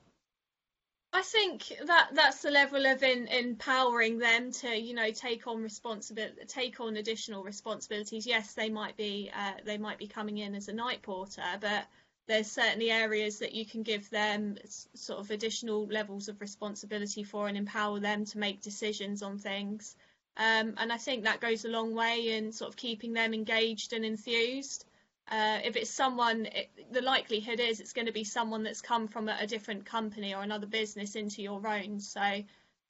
I 1.13 1.23
think 1.23 1.73
that 1.87 2.11
that's 2.13 2.43
the 2.43 2.51
level 2.51 2.85
of 2.87 3.03
in, 3.03 3.29
empowering 3.29 4.19
them 4.19 4.53
to, 4.53 4.77
you 4.77 4.95
know, 4.95 5.11
take 5.11 5.47
on 5.47 5.63
responsibility, 5.63 6.45
take 6.47 6.81
on 6.81 6.97
additional 6.97 7.43
responsibilities. 7.43 8.27
Yes, 8.27 8.53
they 8.53 8.69
might 8.69 8.97
be 8.97 9.31
uh, 9.35 9.55
they 9.65 9.79
might 9.79 9.99
be 9.99 10.07
coming 10.07 10.39
in 10.39 10.55
as 10.55 10.69
a 10.69 10.73
night 10.73 11.03
porter, 11.03 11.59
but 11.61 11.87
there's 12.27 12.51
certainly 12.51 12.91
areas 12.91 13.39
that 13.39 13.55
you 13.55 13.65
can 13.65 13.83
give 13.83 14.09
them 14.11 14.59
sort 14.95 15.19
of 15.19 15.31
additional 15.31 15.87
levels 15.87 16.29
of 16.29 16.41
responsibility 16.43 17.25
for 17.25 17.49
and 17.49 17.57
empower 17.57 17.99
them 18.01 18.27
to 18.27 18.39
make 18.39 18.61
decisions 18.61 19.23
on 19.23 19.39
things. 19.39 19.97
Um, 20.37 20.75
and 20.77 20.93
I 20.93 20.99
think 20.99 21.25
that 21.25 21.41
goes 21.41 21.65
a 21.65 21.69
long 21.69 21.95
way 21.95 22.37
in 22.37 22.53
sort 22.53 22.69
of 22.69 22.77
keeping 22.77 23.15
them 23.15 23.33
engaged 23.33 23.95
and 23.95 24.05
enthused. 24.05 24.85
Uh, 25.31 25.59
if 25.63 25.77
it's 25.77 25.91
someone, 25.91 26.47
it, 26.47 26.71
the 26.91 27.03
likelihood 27.03 27.61
is 27.61 27.81
it's 27.81 27.93
going 27.93 28.07
to 28.07 28.13
be 28.13 28.25
someone 28.25 28.63
that's 28.63 28.81
come 28.81 29.09
from 29.09 29.29
a, 29.29 29.37
a 29.41 29.47
different 29.47 29.85
company 29.85 30.35
or 30.35 30.43
another 30.43 30.67
business 30.67 31.17
into 31.17 31.43
your 31.43 31.67
own. 31.67 32.01
So 32.01 32.21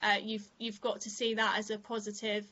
uh, 0.01 0.17
you've 0.21 0.47
you've 0.57 0.79
got 0.79 1.01
to 1.01 1.09
see 1.09 1.33
that 1.33 1.57
as 1.57 1.69
a 1.69 1.77
positive 1.77 2.45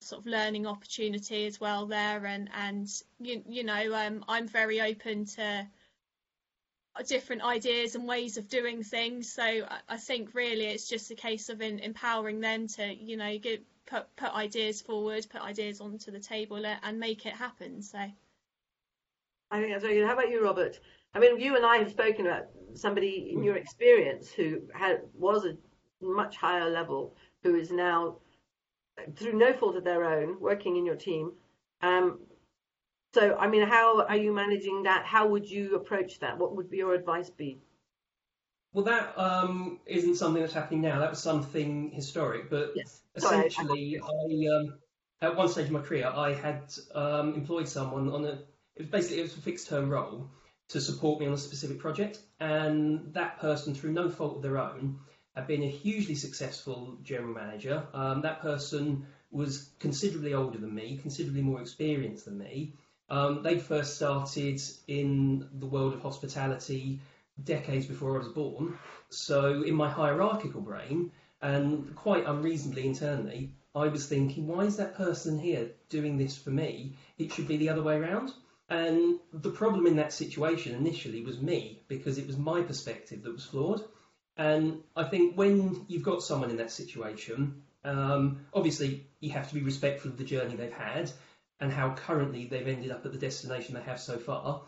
sort 0.00 0.20
of 0.22 0.26
learning 0.26 0.66
opportunity 0.66 1.46
as 1.46 1.60
well 1.60 1.84
there. 1.86 2.24
And 2.24 2.48
and 2.54 2.88
you 3.18 3.42
you 3.46 3.64
know 3.64 3.94
um, 3.94 4.24
I'm 4.26 4.48
very 4.48 4.80
open 4.80 5.26
to 5.26 5.66
different 7.06 7.42
ideas 7.42 7.94
and 7.94 8.08
ways 8.08 8.38
of 8.38 8.48
doing 8.48 8.82
things. 8.82 9.30
So 9.30 9.42
I, 9.42 9.80
I 9.88 9.96
think 9.98 10.34
really 10.34 10.64
it's 10.64 10.88
just 10.88 11.10
a 11.10 11.14
case 11.14 11.50
of 11.50 11.60
in, 11.60 11.78
empowering 11.80 12.40
them 12.40 12.68
to 12.68 12.94
you 12.94 13.18
know 13.18 13.36
get, 13.36 13.62
put 13.86 14.16
put 14.16 14.34
ideas 14.34 14.80
forward, 14.80 15.26
put 15.28 15.42
ideas 15.42 15.82
onto 15.82 16.10
the 16.10 16.20
table, 16.20 16.64
and 16.64 16.98
make 16.98 17.26
it 17.26 17.34
happen. 17.34 17.82
So. 17.82 17.98
I 19.50 19.60
think 19.60 19.72
that's 19.72 19.82
very 19.82 19.96
good. 19.96 20.06
How 20.06 20.14
about 20.14 20.30
you, 20.30 20.44
Robert? 20.44 20.78
I 21.14 21.18
mean, 21.18 21.40
you 21.40 21.56
and 21.56 21.66
I 21.66 21.78
have 21.78 21.90
spoken 21.90 22.26
about 22.26 22.46
somebody 22.74 23.30
in 23.32 23.42
your 23.42 23.56
experience 23.56 24.30
who 24.30 24.62
had 24.72 25.00
was 25.14 25.44
a 25.44 25.56
much 26.00 26.36
higher 26.36 26.70
level, 26.70 27.16
who 27.42 27.56
is 27.56 27.70
now, 27.70 28.18
through 29.16 29.32
no 29.32 29.52
fault 29.52 29.76
of 29.76 29.84
their 29.84 30.04
own, 30.04 30.38
working 30.40 30.76
in 30.76 30.86
your 30.86 30.94
team. 30.94 31.32
Um, 31.82 32.20
so, 33.12 33.36
I 33.36 33.48
mean, 33.48 33.66
how 33.66 34.02
are 34.02 34.16
you 34.16 34.32
managing 34.32 34.84
that? 34.84 35.04
How 35.04 35.26
would 35.26 35.50
you 35.50 35.74
approach 35.74 36.20
that? 36.20 36.38
What 36.38 36.54
would 36.54 36.70
your 36.70 36.94
advice 36.94 37.28
be? 37.28 37.58
Well, 38.72 38.84
that 38.84 39.18
um, 39.18 39.80
isn't 39.84 40.14
something 40.14 40.40
that's 40.40 40.54
happening 40.54 40.82
now. 40.82 41.00
That 41.00 41.10
was 41.10 41.20
something 41.20 41.90
historic, 41.90 42.48
but 42.48 42.70
yes. 42.76 43.00
essentially, 43.16 44.00
I 44.00 44.56
um, 44.56 44.78
at 45.22 45.34
one 45.34 45.48
stage 45.48 45.66
of 45.66 45.72
my 45.72 45.80
career, 45.80 46.06
I 46.06 46.34
had 46.34 46.72
um, 46.94 47.34
employed 47.34 47.68
someone 47.68 48.08
on 48.10 48.24
a 48.26 48.38
it 48.80 48.84
was 48.84 48.90
basically 48.90 49.20
it 49.20 49.24
was 49.24 49.36
a 49.36 49.42
fixed 49.42 49.68
term 49.68 49.90
role 49.90 50.30
to 50.68 50.80
support 50.80 51.20
me 51.20 51.26
on 51.26 51.34
a 51.34 51.38
specific 51.38 51.78
project, 51.78 52.18
and 52.38 53.12
that 53.12 53.38
person, 53.38 53.74
through 53.74 53.92
no 53.92 54.08
fault 54.08 54.36
of 54.36 54.42
their 54.42 54.56
own, 54.56 55.00
had 55.34 55.46
been 55.46 55.62
a 55.62 55.68
hugely 55.68 56.14
successful 56.14 56.96
general 57.02 57.34
manager. 57.34 57.86
Um, 57.92 58.22
that 58.22 58.40
person 58.40 59.06
was 59.30 59.68
considerably 59.80 60.32
older 60.32 60.58
than 60.58 60.74
me, 60.74 60.96
considerably 60.96 61.42
more 61.42 61.60
experienced 61.60 62.24
than 62.24 62.38
me. 62.38 62.74
Um, 63.10 63.42
they 63.42 63.58
first 63.58 63.96
started 63.96 64.62
in 64.86 65.46
the 65.58 65.66
world 65.66 65.92
of 65.92 66.02
hospitality 66.02 67.00
decades 67.42 67.86
before 67.86 68.14
I 68.14 68.18
was 68.18 68.28
born. 68.28 68.78
So, 69.10 69.62
in 69.62 69.74
my 69.74 69.90
hierarchical 69.90 70.62
brain, 70.62 71.10
and 71.42 71.94
quite 71.96 72.26
unreasonably 72.26 72.86
internally, 72.86 73.50
I 73.74 73.88
was 73.88 74.06
thinking, 74.06 74.46
why 74.46 74.64
is 74.64 74.76
that 74.76 74.96
person 74.96 75.38
here 75.38 75.72
doing 75.90 76.16
this 76.16 76.36
for 76.36 76.50
me? 76.50 76.96
It 77.18 77.32
should 77.32 77.48
be 77.48 77.58
the 77.58 77.68
other 77.68 77.82
way 77.82 77.96
around. 77.96 78.32
And 78.70 79.18
the 79.32 79.50
problem 79.50 79.86
in 79.86 79.96
that 79.96 80.12
situation 80.12 80.76
initially 80.76 81.24
was 81.24 81.40
me 81.40 81.82
because 81.88 82.18
it 82.18 82.26
was 82.28 82.38
my 82.38 82.62
perspective 82.62 83.24
that 83.24 83.32
was 83.32 83.44
flawed. 83.44 83.82
And 84.36 84.82
I 84.94 85.04
think 85.04 85.36
when 85.36 85.84
you've 85.88 86.04
got 86.04 86.22
someone 86.22 86.50
in 86.50 86.56
that 86.58 86.70
situation, 86.70 87.62
um, 87.84 88.46
obviously 88.54 89.08
you 89.18 89.30
have 89.32 89.48
to 89.48 89.54
be 89.54 89.62
respectful 89.62 90.12
of 90.12 90.18
the 90.18 90.24
journey 90.24 90.54
they've 90.54 90.72
had 90.72 91.10
and 91.58 91.72
how 91.72 91.94
currently 91.94 92.46
they've 92.46 92.68
ended 92.68 92.92
up 92.92 93.04
at 93.04 93.12
the 93.12 93.18
destination 93.18 93.74
they 93.74 93.82
have 93.82 94.00
so 94.00 94.18
far. 94.18 94.62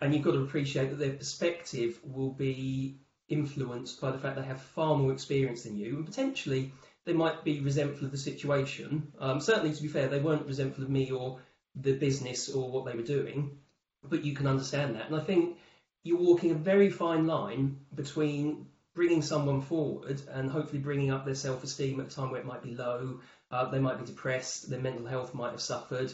And 0.00 0.14
you've 0.14 0.24
got 0.24 0.32
to 0.32 0.42
appreciate 0.42 0.90
that 0.90 0.98
their 1.00 1.12
perspective 1.12 1.98
will 2.04 2.30
be 2.30 2.98
influenced 3.28 4.00
by 4.00 4.12
the 4.12 4.18
fact 4.18 4.36
they 4.36 4.44
have 4.44 4.60
far 4.60 4.96
more 4.96 5.12
experience 5.12 5.64
than 5.64 5.76
you, 5.76 5.96
and 5.96 6.06
potentially 6.06 6.72
they 7.04 7.12
might 7.12 7.42
be 7.44 7.60
resentful 7.60 8.06
of 8.06 8.12
the 8.12 8.18
situation. 8.18 9.12
Um, 9.18 9.40
certainly, 9.40 9.74
to 9.74 9.82
be 9.82 9.88
fair, 9.88 10.08
they 10.08 10.20
weren't 10.20 10.46
resentful 10.46 10.84
of 10.84 10.90
me 10.90 11.10
or 11.10 11.40
the 11.74 11.94
business 11.94 12.48
or 12.48 12.70
what 12.70 12.84
they 12.84 12.96
were 12.96 13.02
doing, 13.02 13.58
but 14.02 14.24
you 14.24 14.34
can 14.34 14.46
understand 14.46 14.94
that. 14.96 15.06
And 15.06 15.16
I 15.16 15.20
think 15.20 15.58
you're 16.02 16.18
walking 16.18 16.50
a 16.50 16.54
very 16.54 16.90
fine 16.90 17.26
line 17.26 17.78
between 17.94 18.66
bringing 18.94 19.22
someone 19.22 19.60
forward 19.60 20.22
and 20.30 20.50
hopefully 20.50 20.80
bringing 20.80 21.10
up 21.10 21.24
their 21.24 21.34
self 21.34 21.64
esteem 21.64 22.00
at 22.00 22.06
a 22.06 22.14
time 22.14 22.30
where 22.30 22.40
it 22.40 22.46
might 22.46 22.62
be 22.62 22.74
low, 22.74 23.20
uh, 23.50 23.68
they 23.70 23.80
might 23.80 23.98
be 23.98 24.06
depressed, 24.06 24.70
their 24.70 24.80
mental 24.80 25.06
health 25.06 25.34
might 25.34 25.50
have 25.50 25.60
suffered, 25.60 26.12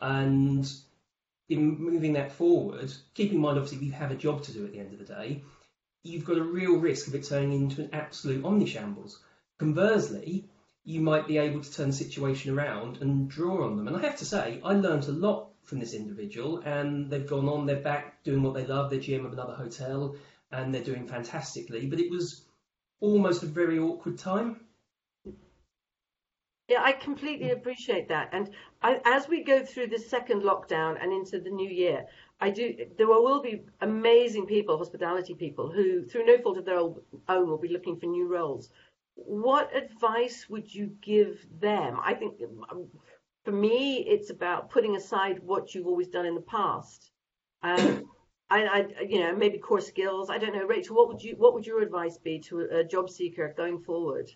and 0.00 0.70
in 1.48 1.78
moving 1.78 2.14
that 2.14 2.32
forward, 2.32 2.92
keeping 3.14 3.36
in 3.36 3.40
mind 3.40 3.58
obviously 3.58 3.78
we 3.78 3.92
have 3.92 4.10
a 4.10 4.16
job 4.16 4.42
to 4.42 4.52
do 4.52 4.64
at 4.64 4.72
the 4.72 4.80
end 4.80 4.92
of 4.92 4.98
the 4.98 5.14
day, 5.14 5.42
you've 6.02 6.24
got 6.24 6.38
a 6.38 6.42
real 6.42 6.78
risk 6.78 7.06
of 7.06 7.14
it 7.14 7.24
turning 7.24 7.52
into 7.52 7.82
an 7.82 7.90
absolute 7.92 8.42
omnishambles. 8.42 9.18
Conversely, 9.58 10.48
you 10.86 11.00
might 11.00 11.26
be 11.26 11.36
able 11.36 11.60
to 11.60 11.72
turn 11.72 11.88
the 11.88 11.92
situation 11.92 12.56
around 12.56 12.98
and 13.02 13.28
draw 13.28 13.64
on 13.66 13.76
them. 13.76 13.88
And 13.88 13.96
I 13.96 14.00
have 14.02 14.16
to 14.18 14.24
say, 14.24 14.60
I 14.64 14.72
learned 14.72 15.04
a 15.08 15.12
lot 15.12 15.48
from 15.64 15.80
this 15.80 15.94
individual, 15.94 16.58
and 16.58 17.10
they've 17.10 17.26
gone 17.26 17.48
on, 17.48 17.66
they're 17.66 17.80
back 17.80 18.22
doing 18.22 18.44
what 18.44 18.54
they 18.54 18.64
love, 18.64 18.88
they're 18.88 19.00
GM 19.00 19.26
of 19.26 19.32
another 19.32 19.54
hotel, 19.54 20.14
and 20.52 20.72
they're 20.72 20.84
doing 20.84 21.08
fantastically. 21.08 21.86
But 21.86 21.98
it 21.98 22.08
was 22.08 22.44
almost 23.00 23.42
a 23.42 23.46
very 23.46 23.80
awkward 23.80 24.16
time. 24.16 24.60
Yeah, 26.68 26.82
I 26.82 26.92
completely 26.92 27.50
appreciate 27.50 28.08
that. 28.08 28.28
And 28.30 28.50
I, 28.80 29.00
as 29.04 29.28
we 29.28 29.42
go 29.42 29.64
through 29.64 29.88
the 29.88 29.98
second 29.98 30.42
lockdown 30.42 31.02
and 31.02 31.12
into 31.12 31.40
the 31.40 31.50
new 31.50 31.68
year, 31.68 32.06
I 32.40 32.50
do. 32.50 32.74
There 32.96 33.08
will 33.08 33.42
be 33.42 33.62
amazing 33.80 34.46
people, 34.46 34.78
hospitality 34.78 35.34
people, 35.34 35.72
who, 35.72 36.04
through 36.04 36.26
no 36.26 36.38
fault 36.38 36.58
of 36.58 36.64
their 36.64 36.78
own, 36.78 37.00
will 37.28 37.58
be 37.58 37.68
looking 37.68 37.98
for 37.98 38.06
new 38.06 38.28
roles 38.28 38.70
what 39.16 39.74
advice 39.74 40.46
would 40.48 40.72
you 40.72 40.96
give 41.00 41.44
them? 41.60 41.98
I 42.02 42.14
think 42.14 42.34
um, 42.70 42.88
for 43.44 43.52
me, 43.52 43.98
it's 43.98 44.30
about 44.30 44.70
putting 44.70 44.96
aside 44.96 45.38
what 45.40 45.74
you've 45.74 45.86
always 45.86 46.08
done 46.08 46.26
in 46.26 46.34
the 46.34 46.40
past. 46.40 47.10
Um, 47.62 48.10
I, 48.50 48.64
I, 48.64 49.02
you 49.02 49.18
know, 49.18 49.34
maybe 49.34 49.58
core 49.58 49.80
skills. 49.80 50.30
I 50.30 50.38
don't 50.38 50.54
know, 50.54 50.64
Rachel. 50.64 50.94
What 50.94 51.08
would 51.08 51.20
you, 51.20 51.34
what 51.36 51.54
would 51.54 51.66
your 51.66 51.82
advice 51.82 52.16
be 52.16 52.38
to 52.40 52.60
a, 52.60 52.84
job 52.84 53.10
seeker 53.10 53.52
going 53.56 53.80
forward? 53.80 54.30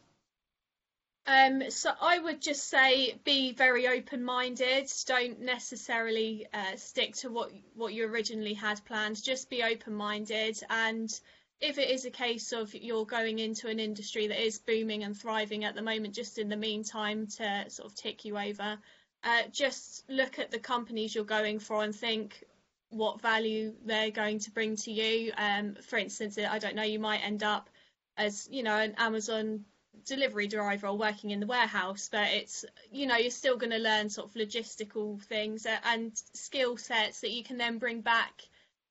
Um, 1.27 1.71
so 1.71 1.93
I 2.01 2.19
would 2.19 2.43
just 2.43 2.69
say 2.69 3.21
be 3.23 3.53
very 3.53 3.87
open-minded. 3.87 4.91
Don't 5.07 5.41
necessarily 5.43 6.49
uh, 6.53 6.75
stick 6.75 7.15
to 7.17 7.31
what 7.31 7.53
what 7.75 7.93
you 7.95 8.07
originally 8.07 8.55
had 8.55 8.85
planned. 8.85 9.23
Just 9.23 9.49
be 9.49 9.63
open-minded 9.63 10.61
and 10.71 11.21
if 11.61 11.79
it 11.79 11.91
is 11.91 12.05
a 12.05 12.11
case 12.11 12.53
of 12.53 12.75
you're 12.75 13.05
going 13.05 13.39
into 13.39 13.69
an 13.69 13.79
industry 13.79 14.27
that 14.29 14.43
is 14.43 14.59
booming 14.59 15.05
and 15.05 15.17
thriving 15.17 15.65
at 15.65 15.75
the 15.75 15.83
moment, 15.83 16.15
just 16.15 16.39
in 16.39 16.49
the 16.49 16.57
meantime 16.57 17.27
to 17.27 17.65
sort 17.69 17.91
of 17.91 17.95
tick 17.95 18.25
you 18.25 18.39
over, 18.39 18.79
uh, 19.25 19.43
just 19.53 20.09
look 20.09 20.39
at 20.39 20.51
the 20.51 20.59
companies 20.59 21.15
you're 21.15 21.25
going 21.25 21.59
for 21.59 21.85
and 21.85 21.95
think 21.95 22.45
what 22.89 23.21
value 23.21 23.75
they're 23.85 24.11
going 24.11 24.39
to 24.41 24.51
bring 24.51 24.77
to 24.77 24.91
you. 24.91 25.33
Um, 25.37 25.77
for 25.89 25.99
instance, 25.99 26.39
I 26.39 26.59
don't 26.59 26.75
know, 26.75 26.83
you 26.83 26.99
might 26.99 27.25
end 27.25 27.43
up 27.43 27.69
as 28.17 28.49
you 28.51 28.63
know 28.63 28.77
an 28.77 28.95
Amazon 28.99 29.65
delivery 30.07 30.47
driver 30.47 30.89
or 30.89 30.97
working 30.97 31.31
in 31.31 31.41
the 31.41 31.47
warehouse, 31.47 32.09
but 32.11 32.29
it's 32.33 32.65
you 32.91 33.07
know 33.07 33.17
you're 33.17 33.31
still 33.31 33.57
going 33.57 33.71
to 33.71 33.79
learn 33.79 34.09
sort 34.09 34.29
of 34.29 34.35
logistical 34.35 35.21
things 35.23 35.67
and 35.85 36.13
skill 36.35 36.77
sets 36.77 37.21
that 37.21 37.31
you 37.31 37.45
can 37.45 37.59
then 37.59 37.79
bring 37.79 38.01
back 38.01 38.43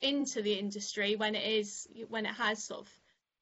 into 0.02 0.42
the 0.42 0.54
industry 0.54 1.16
when 1.16 1.36
it 1.36 1.46
is 1.46 1.88
when 2.08 2.26
it 2.26 2.34
has 2.36 2.64
sort 2.64 2.82
of 2.82 2.90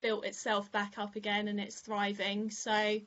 built 0.02 0.26
itself 0.26 0.72
back 0.72 0.98
up 0.98 1.16
again 1.16 1.48
and 1.48 1.60
it's 1.60 1.80
thriving. 1.80 2.50
So 2.52 3.00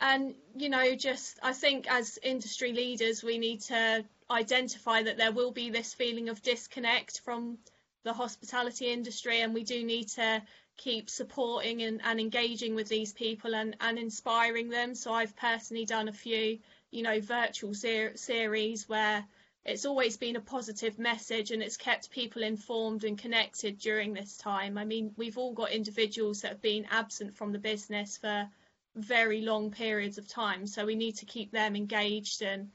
and 0.00 0.34
you 0.54 0.68
know 0.68 0.94
just 0.94 1.38
i 1.42 1.52
think 1.52 1.90
as 1.90 2.18
industry 2.22 2.72
leaders 2.72 3.22
we 3.22 3.38
need 3.38 3.60
to 3.60 4.04
identify 4.30 5.02
that 5.02 5.16
there 5.16 5.32
will 5.32 5.52
be 5.52 5.70
this 5.70 5.94
feeling 5.94 6.28
of 6.28 6.42
disconnect 6.42 7.20
from 7.20 7.56
the 8.04 8.12
hospitality 8.12 8.90
industry 8.92 9.40
and 9.40 9.54
we 9.54 9.64
do 9.64 9.84
need 9.84 10.08
to 10.08 10.42
keep 10.76 11.08
supporting 11.08 11.82
and, 11.82 12.00
and 12.04 12.20
engaging 12.20 12.74
with 12.74 12.88
these 12.88 13.12
people 13.12 13.54
and, 13.54 13.74
and 13.80 13.98
inspiring 13.98 14.68
them. 14.68 14.94
So 14.94 15.12
i've 15.12 15.34
personally 15.36 15.86
done 15.86 16.08
a 16.08 16.12
few 16.12 16.58
you 16.90 17.02
know 17.02 17.20
virtual 17.20 17.74
ser- 17.74 18.16
series 18.16 18.88
where 18.88 19.24
it's 19.66 19.84
always 19.84 20.16
been 20.16 20.36
a 20.36 20.40
positive 20.40 20.96
message 20.98 21.50
and 21.50 21.60
it's 21.60 21.76
kept 21.76 22.10
people 22.10 22.42
informed 22.42 23.02
and 23.02 23.18
connected 23.18 23.78
during 23.78 24.14
this 24.14 24.36
time. 24.36 24.78
I 24.78 24.84
mean, 24.84 25.12
we've 25.16 25.38
all 25.38 25.52
got 25.52 25.72
individuals 25.72 26.40
that 26.40 26.52
have 26.52 26.62
been 26.62 26.86
absent 26.90 27.34
from 27.34 27.52
the 27.52 27.58
business 27.58 28.16
for 28.16 28.48
very 28.94 29.40
long 29.40 29.72
periods 29.72 30.18
of 30.18 30.28
time, 30.28 30.66
so 30.66 30.86
we 30.86 30.94
need 30.94 31.16
to 31.16 31.26
keep 31.26 31.50
them 31.50 31.74
engaged 31.74 32.42
and 32.42 32.70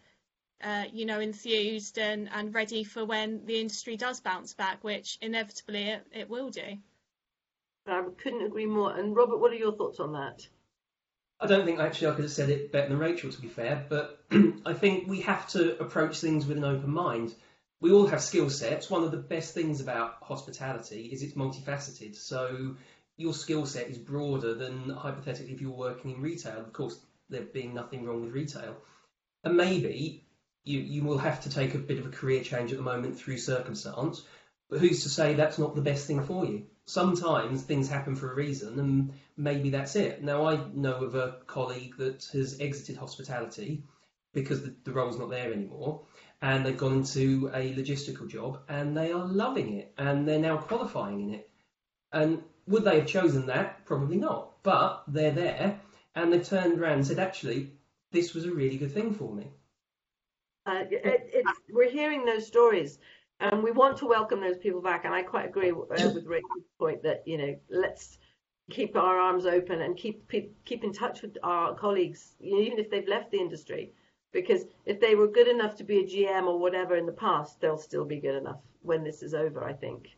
uh, 0.64 0.84
you 0.92 1.06
know 1.06 1.20
enthused 1.20 1.98
and, 1.98 2.30
and 2.34 2.54
ready 2.54 2.84
for 2.84 3.06
when 3.06 3.44
the 3.46 3.60
industry 3.60 3.96
does 3.96 4.20
bounce 4.20 4.54
back, 4.54 4.84
which 4.84 5.18
inevitably 5.22 5.84
it, 5.84 6.06
it 6.12 6.30
will 6.30 6.50
do. 6.50 6.78
I 7.88 8.04
couldn't 8.18 8.46
agree 8.46 8.68
more. 8.68 8.96
And 8.96 9.16
Robert, 9.16 9.38
what 9.38 9.52
are 9.52 9.56
your 9.56 9.72
thoughts 9.72 10.00
on 10.00 10.14
that? 10.14 10.48
I 11.42 11.48
don't 11.48 11.66
think 11.66 11.80
actually 11.80 12.08
I 12.10 12.12
could 12.12 12.26
have 12.26 12.32
said 12.32 12.50
it 12.50 12.72
better 12.72 12.90
than 12.90 13.00
Rachel, 13.00 13.32
to 13.32 13.42
be 13.42 13.48
fair, 13.48 13.84
but 13.90 14.24
I 14.66 14.74
think 14.74 15.08
we 15.08 15.22
have 15.22 15.48
to 15.50 15.82
approach 15.82 16.20
things 16.20 16.46
with 16.46 16.58
an 16.58 16.64
open 16.64 16.92
mind. 16.92 17.34
We 17.80 17.92
all 17.92 18.06
have 18.06 18.22
skill 18.22 18.50
sets. 18.52 18.92
One 18.92 19.04
of 19.04 19.10
the 19.10 19.18
best 19.18 19.56
things 19.56 19.82
about 19.82 20.18
hospitality 20.22 21.10
is 21.12 21.24
it's 21.24 21.34
multifaceted. 21.34 22.16
So 22.16 22.76
your 23.18 23.34
skill 23.34 23.66
set 23.66 23.88
is 23.88 23.98
broader 23.98 24.54
than 24.54 24.90
hypothetically 24.90 25.54
if 25.54 25.62
you're 25.62 25.72
working 25.72 26.12
in 26.12 26.22
retail. 26.22 26.60
Of 26.60 26.74
course, 26.74 27.00
there 27.30 27.42
being 27.42 27.74
nothing 27.74 28.06
wrong 28.06 28.22
with 28.22 28.34
retail. 28.34 28.78
And 29.44 29.58
maybe 29.58 30.24
you, 30.64 30.80
you 30.80 31.04
will 31.04 31.18
have 31.18 31.42
to 31.42 31.50
take 31.50 31.74
a 31.74 31.80
bit 31.80 31.98
of 31.98 32.06
a 32.06 32.10
career 32.10 32.44
change 32.44 32.72
at 32.72 32.78
the 32.78 32.84
moment 32.84 33.18
through 33.18 33.38
circumstance, 33.38 34.24
but 34.72 34.80
who's 34.80 35.04
to 35.04 35.10
say 35.10 35.34
that's 35.34 35.60
not 35.60 35.76
the 35.76 35.82
best 35.82 36.08
thing 36.08 36.24
for 36.24 36.46
you? 36.46 36.66
Sometimes 36.86 37.62
things 37.62 37.90
happen 37.90 38.16
for 38.16 38.32
a 38.32 38.36
reason, 38.36 38.80
and 38.80 39.14
maybe 39.36 39.70
that's 39.70 39.98
it. 39.98 40.24
Now, 40.24 40.48
I 40.48 40.66
know 40.74 41.04
of 41.04 41.14
a 41.14 41.40
colleague 41.46 41.98
that 41.98 42.26
has 42.32 42.60
exited 42.62 42.96
hospitality 42.96 43.84
because 44.34 44.64
the, 44.64 44.74
the 44.86 44.94
role's 44.94 45.20
not 45.20 45.30
there 45.30 45.52
anymore, 45.52 46.04
and 46.42 46.66
they've 46.66 46.78
gone 46.78 46.94
into 46.94 47.52
a 47.54 47.74
logistical 47.74 48.30
job, 48.30 48.62
and 48.70 48.96
they 48.96 49.12
are 49.12 49.26
loving 49.26 49.74
it, 49.78 49.94
and 49.98 50.26
they're 50.26 50.40
now 50.40 50.56
qualifying 50.58 51.20
in 51.20 51.34
it. 51.34 51.50
And 52.14 52.42
would 52.66 52.86
they 52.86 53.00
have 53.00 53.08
chosen 53.08 53.48
that? 53.48 53.86
Probably 53.86 54.18
not. 54.18 54.64
But 54.64 55.04
they're 55.06 55.32
there, 55.32 55.82
and 56.16 56.32
they've 56.32 56.48
turned 56.48 56.80
around 56.80 56.94
and 56.94 57.08
said, 57.08 57.20
actually, 57.20 57.72
this 58.12 58.34
was 58.34 58.46
a 58.46 58.52
really 58.52 58.78
good 58.78 58.94
thing 58.94 59.14
for 59.14 59.34
me. 59.36 59.52
Uh, 60.66 60.84
it, 60.90 61.44
we're 61.70 61.90
hearing 61.90 62.24
those 62.24 62.48
stories, 62.48 63.00
and 63.42 63.64
we 63.64 63.72
want 63.72 63.98
to 63.98 64.06
welcome 64.06 64.40
those 64.40 64.58
people 64.58 64.82
back. 64.82 65.06
And 65.06 65.14
I 65.14 65.24
quite 65.24 65.48
agree 65.48 65.72
uh, 65.72 66.12
with 66.14 66.26
Rachel's 66.26 66.64
point 66.80 67.04
that 67.04 67.24
you 67.26 67.38
know 67.38 67.56
let's 67.70 68.18
keep 68.70 68.96
our 68.96 69.20
arms 69.20 69.46
open 69.46 69.82
and 69.82 69.98
keep 69.98 70.32
keep 70.66 70.84
in 70.84 70.94
touch 70.94 71.22
with 71.22 71.38
our 71.44 71.76
colleagues, 71.76 72.36
even 72.40 72.80
if 72.80 72.90
they've 72.90 73.08
left 73.08 73.32
the 73.32 73.40
industry, 73.40 73.92
because 74.32 74.66
if 74.86 75.00
they 75.00 75.16
were 75.16 75.28
good 75.28 75.48
enough 75.48 75.76
to 75.78 75.84
be 75.84 76.00
a 76.00 76.04
GM 76.04 76.48
or 76.48 76.60
whatever 76.60 76.96
in 76.96 77.06
the 77.06 77.12
past, 77.12 77.60
they'll 77.60 77.78
still 77.78 78.06
be 78.06 78.20
good 78.20 78.36
enough 78.36 78.62
when 78.82 79.04
this 79.04 79.24
is 79.24 79.34
over. 79.34 79.64
I 79.64 79.74
think. 79.74 80.10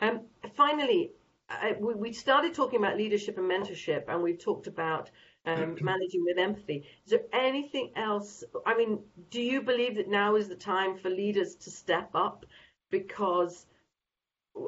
Um, 0.00 0.22
finally, 0.56 1.12
I, 1.48 1.76
we, 1.78 1.94
we 1.94 2.12
started 2.12 2.54
talking 2.54 2.80
about 2.80 2.96
leadership 2.96 3.38
and 3.38 3.50
mentorship, 3.50 4.04
and 4.08 4.22
we've 4.22 4.38
talked 4.38 4.66
about 4.66 5.10
um, 5.46 5.76
managing 5.80 6.24
with 6.24 6.38
empathy. 6.38 6.84
Is 7.04 7.10
there 7.10 7.24
anything 7.32 7.92
else? 7.96 8.44
I 8.66 8.76
mean, 8.76 9.00
do 9.30 9.40
you 9.40 9.62
believe 9.62 9.96
that 9.96 10.08
now 10.08 10.36
is 10.36 10.48
the 10.48 10.56
time 10.56 10.96
for 10.96 11.10
leaders 11.10 11.54
to 11.56 11.70
step 11.70 12.10
up? 12.14 12.46
Because 12.92 13.66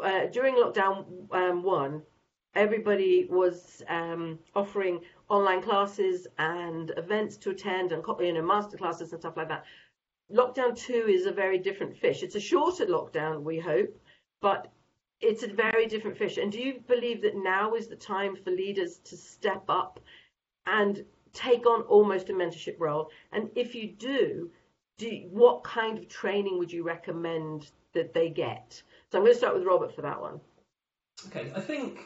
uh, 0.03 0.27
during 0.27 0.57
lockdown 0.57 1.05
um, 1.31 1.63
one, 1.63 2.03
everybody 2.55 3.27
was 3.31 3.83
um, 3.89 4.39
offering 4.57 5.01
online 5.29 5.63
classes 5.63 6.27
and 6.39 6.93
events 6.97 7.37
to 7.37 7.51
attend 7.51 7.93
and 7.93 8.03
you 8.21 8.33
know 8.33 8.43
master 8.43 8.77
classes 8.77 9.13
and 9.13 9.21
stuff 9.21 9.37
like 9.37 9.49
that. 9.49 9.65
Lockdown 10.33 10.77
two 10.77 11.07
is 11.09 11.27
a 11.27 11.33
very 11.33 11.59
different 11.59 11.97
fish. 11.97 12.23
It's 12.23 12.35
a 12.35 12.41
shorter 12.41 12.87
lockdown, 12.87 13.43
we 13.43 13.59
hope, 13.59 13.95
but 14.41 14.73
it's 15.21 15.43
a 15.43 15.49
very 15.49 15.87
different 15.87 16.17
fish. 16.17 16.39
And 16.39 16.51
do 16.51 16.61
you 16.61 16.81
believe 16.87 17.23
that 17.23 17.37
now 17.37 17.75
is 17.75 17.89
the 17.89 17.97
time 17.97 18.37
for 18.37 18.51
leaders 18.51 18.99
to 19.05 19.17
step 19.17 19.65
up 19.69 20.01
and 20.67 21.05
take 21.33 21.67
on 21.67 21.83
almost 21.83 22.31
a 22.31 22.33
mentorship 22.33 22.77
role? 22.79 23.11
And 23.33 23.51
if 23.55 23.75
you 23.75 23.93
do, 23.93 24.51
do 24.99 25.09
what 25.31 25.65
kind 25.65 25.99
of 25.99 26.09
training 26.09 26.59
would 26.59 26.73
you 26.73 26.83
recommend 26.85 27.71
that 27.93 28.15
they 28.15 28.31
get? 28.31 28.83
So 29.11 29.19
I'm 29.19 29.25
going 29.25 29.33
to 29.35 29.39
start 29.39 29.55
with 29.55 29.65
Robert 29.65 29.95
for 29.95 30.03
that 30.03 30.21
one. 30.21 30.41
Okay, 31.27 31.53
I 31.55 31.61
think 31.61 32.01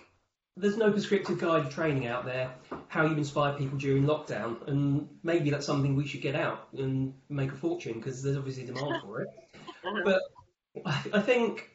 there's 0.56 0.76
no 0.76 0.90
prescriptive 0.90 1.38
guide 1.38 1.66
of 1.66 1.74
training 1.74 2.06
out 2.06 2.24
there 2.24 2.52
how 2.88 3.06
you 3.06 3.16
inspire 3.16 3.54
people 3.54 3.78
during 3.78 4.04
lockdown, 4.04 4.66
and 4.66 5.08
maybe 5.22 5.50
that's 5.50 5.66
something 5.66 5.94
we 5.94 6.06
should 6.06 6.22
get 6.22 6.34
out 6.34 6.68
and 6.76 7.14
make 7.28 7.52
a 7.52 7.56
fortune 7.56 7.94
because 7.94 8.22
there's 8.22 8.36
obviously 8.36 8.64
demand 8.64 9.02
for 9.02 9.22
it. 9.22 9.28
Uh-huh. 9.84 10.18
But 10.84 10.94
I 11.12 11.20
think 11.20 11.70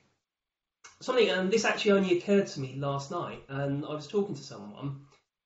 something, 1.01 1.29
and 1.29 1.51
this 1.51 1.65
actually 1.65 1.91
only 1.91 2.17
occurred 2.17 2.47
to 2.47 2.59
me 2.59 2.75
last 2.77 3.11
night, 3.11 3.43
and 3.49 3.85
I 3.85 3.93
was 3.93 4.07
talking 4.07 4.35
to 4.35 4.41
someone, 4.41 5.01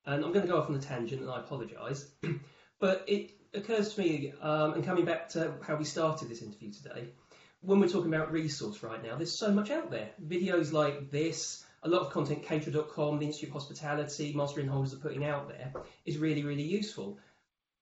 and 0.06 0.24
I'm 0.24 0.32
going 0.32 0.46
to 0.46 0.52
go 0.52 0.60
off 0.60 0.70
on 0.70 0.76
a 0.76 0.80
tangent, 0.80 1.22
and 1.22 1.32
I 1.32 1.40
apologise, 1.40 2.12
but 2.80 3.04
it 3.08 3.32
occurs 3.54 3.94
to 3.94 4.02
me, 4.02 4.34
um, 4.42 4.74
and 4.74 4.86
coming 4.86 5.06
back 5.06 5.30
to 5.30 5.54
how 5.66 5.76
we 5.76 5.86
started 5.86 6.30
this 6.30 6.42
interview 6.42 6.72
today, 6.72 7.10
when 7.62 7.80
we're 7.80 7.90
talking 7.90 8.14
about 8.14 8.32
resource 8.32 8.84
right 8.84 9.04
now, 9.04 9.16
there's 9.16 9.38
so 9.38 9.52
much 9.52 9.72
out 9.72 9.90
there. 9.90 10.10
Videos 10.26 10.72
like 10.72 11.10
this, 11.10 11.66
a 11.84 11.90
lot 11.90 12.02
of 12.02 12.12
content 12.12 12.44
caterer.com, 12.44 13.20
the 13.20 13.26
Institute 13.26 13.50
of 13.50 13.54
Hospitality, 13.54 14.34
Master 14.34 14.62
Innholders 14.62 14.94
are 14.94 14.98
putting 14.98 15.26
out 15.26 15.48
there 15.48 15.74
is 16.06 16.18
really, 16.18 16.44
really 16.44 16.64
useful. 16.64 17.18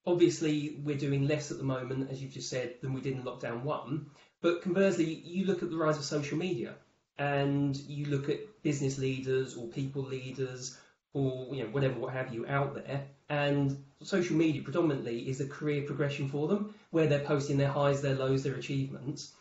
Obviously, 0.07 0.79
we're 0.83 0.97
doing 0.97 1.27
less 1.27 1.51
at 1.51 1.57
the 1.57 1.63
moment, 1.63 2.09
as 2.11 2.21
you've 2.21 2.33
just 2.33 2.49
said, 2.49 2.75
than 2.81 2.93
we 2.93 3.01
did 3.01 3.13
in 3.13 3.23
lockdown 3.23 3.63
one. 3.63 4.07
But 4.41 4.61
conversely, 4.61 5.05
you 5.05 5.45
look 5.45 5.63
at 5.63 5.69
the 5.69 5.77
rise 5.77 5.97
of 5.97 6.03
social 6.03 6.37
media 6.37 6.75
and 7.17 7.75
you 7.75 8.05
look 8.05 8.29
at 8.29 8.61
business 8.61 8.97
leaders 8.97 9.55
or 9.55 9.67
people 9.67 10.03
leaders 10.03 10.77
or 11.15 11.55
you 11.55 11.63
know 11.63 11.69
whatever 11.69 11.97
what 11.97 12.13
have 12.13 12.33
you 12.33 12.45
out 12.45 12.75
there. 12.75 13.05
And 13.29 13.83
social 14.03 14.35
media 14.35 14.61
predominantly 14.61 15.29
is 15.29 15.39
a 15.39 15.47
career 15.47 15.83
progression 15.83 16.27
for 16.27 16.47
them 16.47 16.75
where 16.91 17.07
they're 17.07 17.19
posting 17.19 17.57
their 17.57 17.71
highs 17.71 18.01
their 18.01 18.15
lows 18.15 18.43
their 18.43 18.55
achievements. 18.55 19.33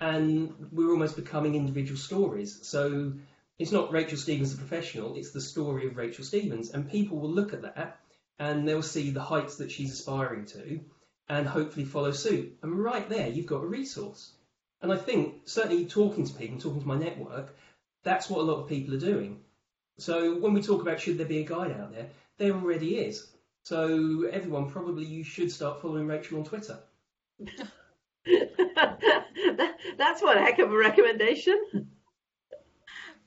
And 0.00 0.54
we're 0.72 0.90
almost 0.90 1.16
becoming 1.16 1.54
individual 1.54 1.98
stories. 1.98 2.66
So 2.66 3.12
it's 3.58 3.72
not 3.72 3.92
Rachel 3.92 4.16
Stevens 4.16 4.52
the 4.52 4.58
professional 4.58 5.16
it's 5.16 5.32
the 5.32 5.40
story 5.40 5.86
of 5.86 5.98
Rachel 5.98 6.24
Stevens. 6.24 6.70
And 6.70 6.90
people 6.90 7.18
will 7.18 7.30
look 7.30 7.52
at 7.52 7.62
that 7.62 8.00
and 8.38 8.66
they'll 8.66 8.82
see 8.82 9.10
the 9.10 9.20
heights 9.20 9.56
that 9.56 9.70
she's 9.70 9.92
aspiring 9.92 10.46
to 10.46 10.80
and 11.28 11.46
hopefully 11.46 11.84
follow 11.84 12.12
suit. 12.12 12.56
And 12.62 12.82
right 12.82 13.06
there 13.06 13.28
you've 13.28 13.46
got 13.46 13.62
a 13.62 13.66
resource. 13.66 14.32
And 14.80 14.90
I 14.90 14.96
think 14.96 15.42
certainly 15.44 15.84
talking 15.84 16.24
to 16.24 16.32
people, 16.32 16.58
talking 16.58 16.80
to 16.80 16.88
my 16.88 16.96
network, 16.96 17.54
that's 18.02 18.30
what 18.30 18.40
a 18.40 18.48
lot 18.50 18.62
of 18.62 18.68
people 18.68 18.94
are 18.94 19.00
doing. 19.12 19.40
So 19.98 20.36
when 20.36 20.54
we 20.54 20.62
talk 20.62 20.82
about 20.82 21.00
should 21.00 21.18
there 21.18 21.26
be 21.26 21.40
a 21.40 21.44
guide 21.44 21.72
out 21.72 21.92
there, 21.92 22.08
there 22.38 22.52
already 22.52 22.96
is. 22.98 23.26
So 23.64 24.28
everyone, 24.30 24.70
probably 24.70 25.04
you 25.04 25.24
should 25.24 25.50
start 25.50 25.82
following 25.82 26.06
Rachel 26.06 26.38
on 26.38 26.44
Twitter. 26.44 26.78
that's 29.98 30.22
one 30.22 30.38
heck 30.38 30.58
of 30.60 30.72
a 30.72 30.76
recommendation. 30.76 31.90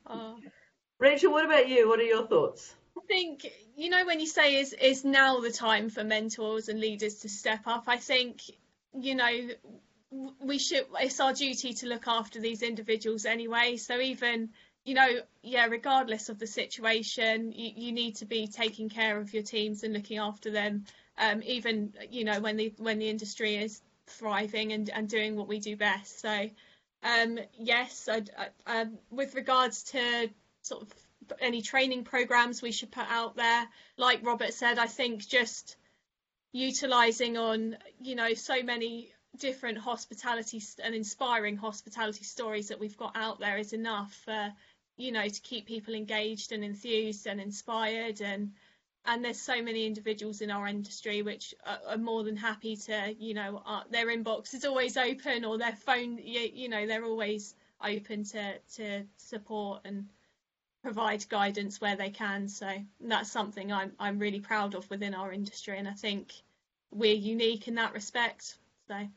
Uh, 0.06 0.34
Rachel, 1.00 1.32
what 1.32 1.46
about 1.46 1.68
you? 1.70 1.88
What 1.88 2.00
are 2.00 2.04
your 2.04 2.26
thoughts? 2.28 2.74
I 2.98 3.02
think 3.08 3.46
you 3.76 3.90
know 3.90 4.06
when 4.06 4.20
you 4.20 4.28
say 4.28 4.56
is 4.56 4.74
is 4.74 5.04
now 5.04 5.40
the 5.40 5.52
time 5.52 5.90
for 5.90 6.04
mentors 6.04 6.70
and 6.70 6.80
leaders 6.80 7.16
to 7.20 7.30
step 7.30 7.62
up. 7.66 7.84
I 7.88 7.98
think 7.98 8.42
you 8.94 9.16
know 9.16 9.50
we 10.40 10.58
should 10.58 10.86
it's 11.00 11.20
our 11.20 11.34
duty 11.34 11.74
to 11.74 11.88
look 11.88 12.08
after 12.08 12.40
these 12.40 12.62
individuals 12.62 13.26
anyway 13.26 13.78
so 13.78 13.98
even 14.00 14.50
you 14.84 14.94
know 14.94 15.08
yeah 15.44 15.66
regardless 15.66 16.30
of 16.30 16.40
the 16.40 16.48
situation 16.48 17.52
you, 17.52 17.72
you 17.76 17.92
need 17.92 18.16
to 18.16 18.26
be 18.26 18.48
taking 18.48 18.90
care 18.90 19.20
of 19.20 19.34
your 19.34 19.44
teams 19.44 19.84
and 19.84 19.94
looking 19.94 20.18
after 20.18 20.52
them 20.52 20.86
um, 21.18 21.42
even 21.44 21.94
you 22.10 22.24
know 22.24 22.40
when 22.40 22.58
the 22.58 22.74
when 22.78 23.00
the 23.00 23.10
industry 23.10 23.56
is 23.56 23.82
thriving 24.08 24.74
and, 24.74 24.90
and 24.90 25.08
doing 25.08 25.36
what 25.36 25.48
we 25.48 25.60
do 25.60 25.76
best. 25.76 26.20
So 26.20 26.50
um, 27.04 27.40
yes 27.58 28.10
I, 28.12 28.24
I, 28.66 28.82
um, 28.82 28.98
with 29.10 29.36
regards 29.36 29.84
to 29.84 30.30
sort 30.62 30.84
of 30.84 30.94
any 31.40 31.62
training 31.62 32.04
programs 32.04 32.62
we 32.62 32.72
should 32.72 32.92
put 32.92 33.06
out 33.10 33.36
there 33.38 33.66
like 33.96 34.20
robert 34.26 34.54
said 34.54 34.78
i 34.78 34.86
think 34.86 35.26
just 35.26 35.78
utilizing 36.52 37.38
on 37.38 37.78
you 38.02 38.16
know 38.16 38.34
so 38.34 38.62
many 38.62 39.14
different 39.38 39.78
hospitality 39.78 40.62
and 40.84 40.94
inspiring 40.94 41.56
hospitality 41.56 42.26
stories 42.26 42.68
that 42.68 42.80
we've 42.80 42.98
got 42.98 43.16
out 43.16 43.40
there 43.40 43.58
is 43.58 43.72
enough 43.72 44.28
you 45.02 45.12
know 45.12 45.28
to 45.28 45.42
keep 45.42 45.66
people 45.66 45.94
engaged 45.94 46.52
and 46.52 46.64
enthused 46.64 47.28
and 47.28 47.40
inspired. 47.40 48.22
And 48.22 48.52
and 49.06 49.26
there's 49.26 49.42
so 49.42 49.62
many 49.62 49.86
individuals 49.86 50.42
in 50.42 50.52
our 50.52 50.68
industry 50.68 51.24
which 51.24 51.56
are, 51.66 51.80
are 51.88 51.98
more 51.98 52.24
than 52.24 52.36
happy 52.36 52.76
to 52.76 53.16
you 53.18 53.34
know 53.34 53.62
uh, 53.66 53.84
their 53.90 54.08
inbox 54.08 54.54
is 54.54 54.66
always 54.66 54.98
open 54.98 55.46
or 55.46 55.58
their 55.58 55.76
phone 55.76 56.18
you, 56.18 56.50
you 56.54 56.70
know 56.70 56.86
they're 56.86 57.06
always 57.06 57.56
open 57.84 58.24
to 58.24 58.60
to 58.76 59.04
support 59.18 59.82
and 59.86 60.08
provide 60.82 61.28
guidance 61.30 61.80
where 61.80 61.96
they 61.96 62.10
can. 62.10 62.48
So 62.48 62.70
that's 63.00 63.32
something 63.32 63.72
I'm 63.72 63.92
I'm 64.00 64.20
really 64.20 64.40
proud 64.40 64.76
of 64.76 64.90
within 64.90 65.14
our 65.14 65.32
industry. 65.32 65.78
And 65.78 65.88
I 65.88 65.94
think 65.94 66.34
we're 66.92 67.16
unique 67.16 67.68
in 67.68 67.76
that 67.76 67.94
respect. 67.94 68.56
So 68.88 69.08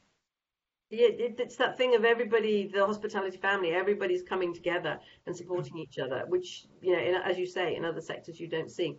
it, 0.90 1.37
it's 1.38 1.57
that 1.57 1.77
thing 1.77 1.94
of 1.94 2.05
everybody, 2.05 2.66
the 2.73 2.85
hospitality 2.85 3.38
family, 3.38 3.70
everybody's 3.70 4.23
coming 4.23 4.55
together 4.55 4.99
and 5.27 5.37
supporting 5.37 5.79
each 5.79 5.99
other, 5.99 6.25
which, 6.29 6.66
you 6.81 6.92
know, 6.92 7.03
in, 7.03 7.14
as 7.14 7.38
you 7.38 7.47
say, 7.47 7.77
in 7.77 7.85
other 7.85 8.01
sectors 8.01 8.38
you 8.38 8.49
don't 8.49 8.70
see. 8.70 8.97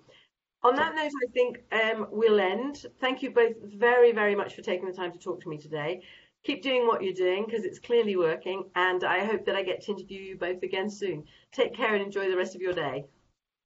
On 0.63 0.75
that 0.75 0.95
note, 0.95 1.11
I 1.11 1.31
think 1.31 1.59
um, 1.71 2.07
we'll 2.09 2.39
end. 2.39 2.87
Thank 2.99 3.21
you 3.21 3.29
both 3.29 3.53
very, 3.63 4.11
very 4.11 4.35
much 4.35 4.55
for 4.55 4.63
taking 4.63 4.87
the 4.87 4.93
time 4.93 5.11
to 5.11 5.19
talk 5.19 5.39
to 5.41 5.49
me 5.49 5.57
today. 5.59 6.01
Keep 6.43 6.63
doing 6.63 6.87
what 6.87 7.03
you're 7.03 7.13
doing 7.13 7.45
because 7.45 7.65
it's 7.65 7.79
clearly 7.79 8.15
working, 8.15 8.63
and 8.75 9.03
I 9.03 9.23
hope 9.23 9.45
that 9.45 9.55
I 9.55 9.63
get 9.63 9.81
to 9.81 9.91
interview 9.91 10.21
you 10.21 10.37
both 10.37 10.63
again 10.63 10.89
soon. 10.89 11.23
Take 11.51 11.75
care 11.75 11.93
and 11.93 12.03
enjoy 12.03 12.29
the 12.29 12.37
rest 12.37 12.55
of 12.55 12.61
your 12.61 12.73
day. 12.73 13.05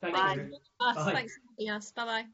Thank 0.01 0.15
Bye. 0.15 0.33
you. 0.35 0.57
Us. 0.79 0.95
Bye. 0.95 1.13
Thanks 1.13 1.35
for 1.35 1.41
having 1.57 1.69
us. 1.71 1.91
Bye 1.91 2.05
bye. 2.05 2.25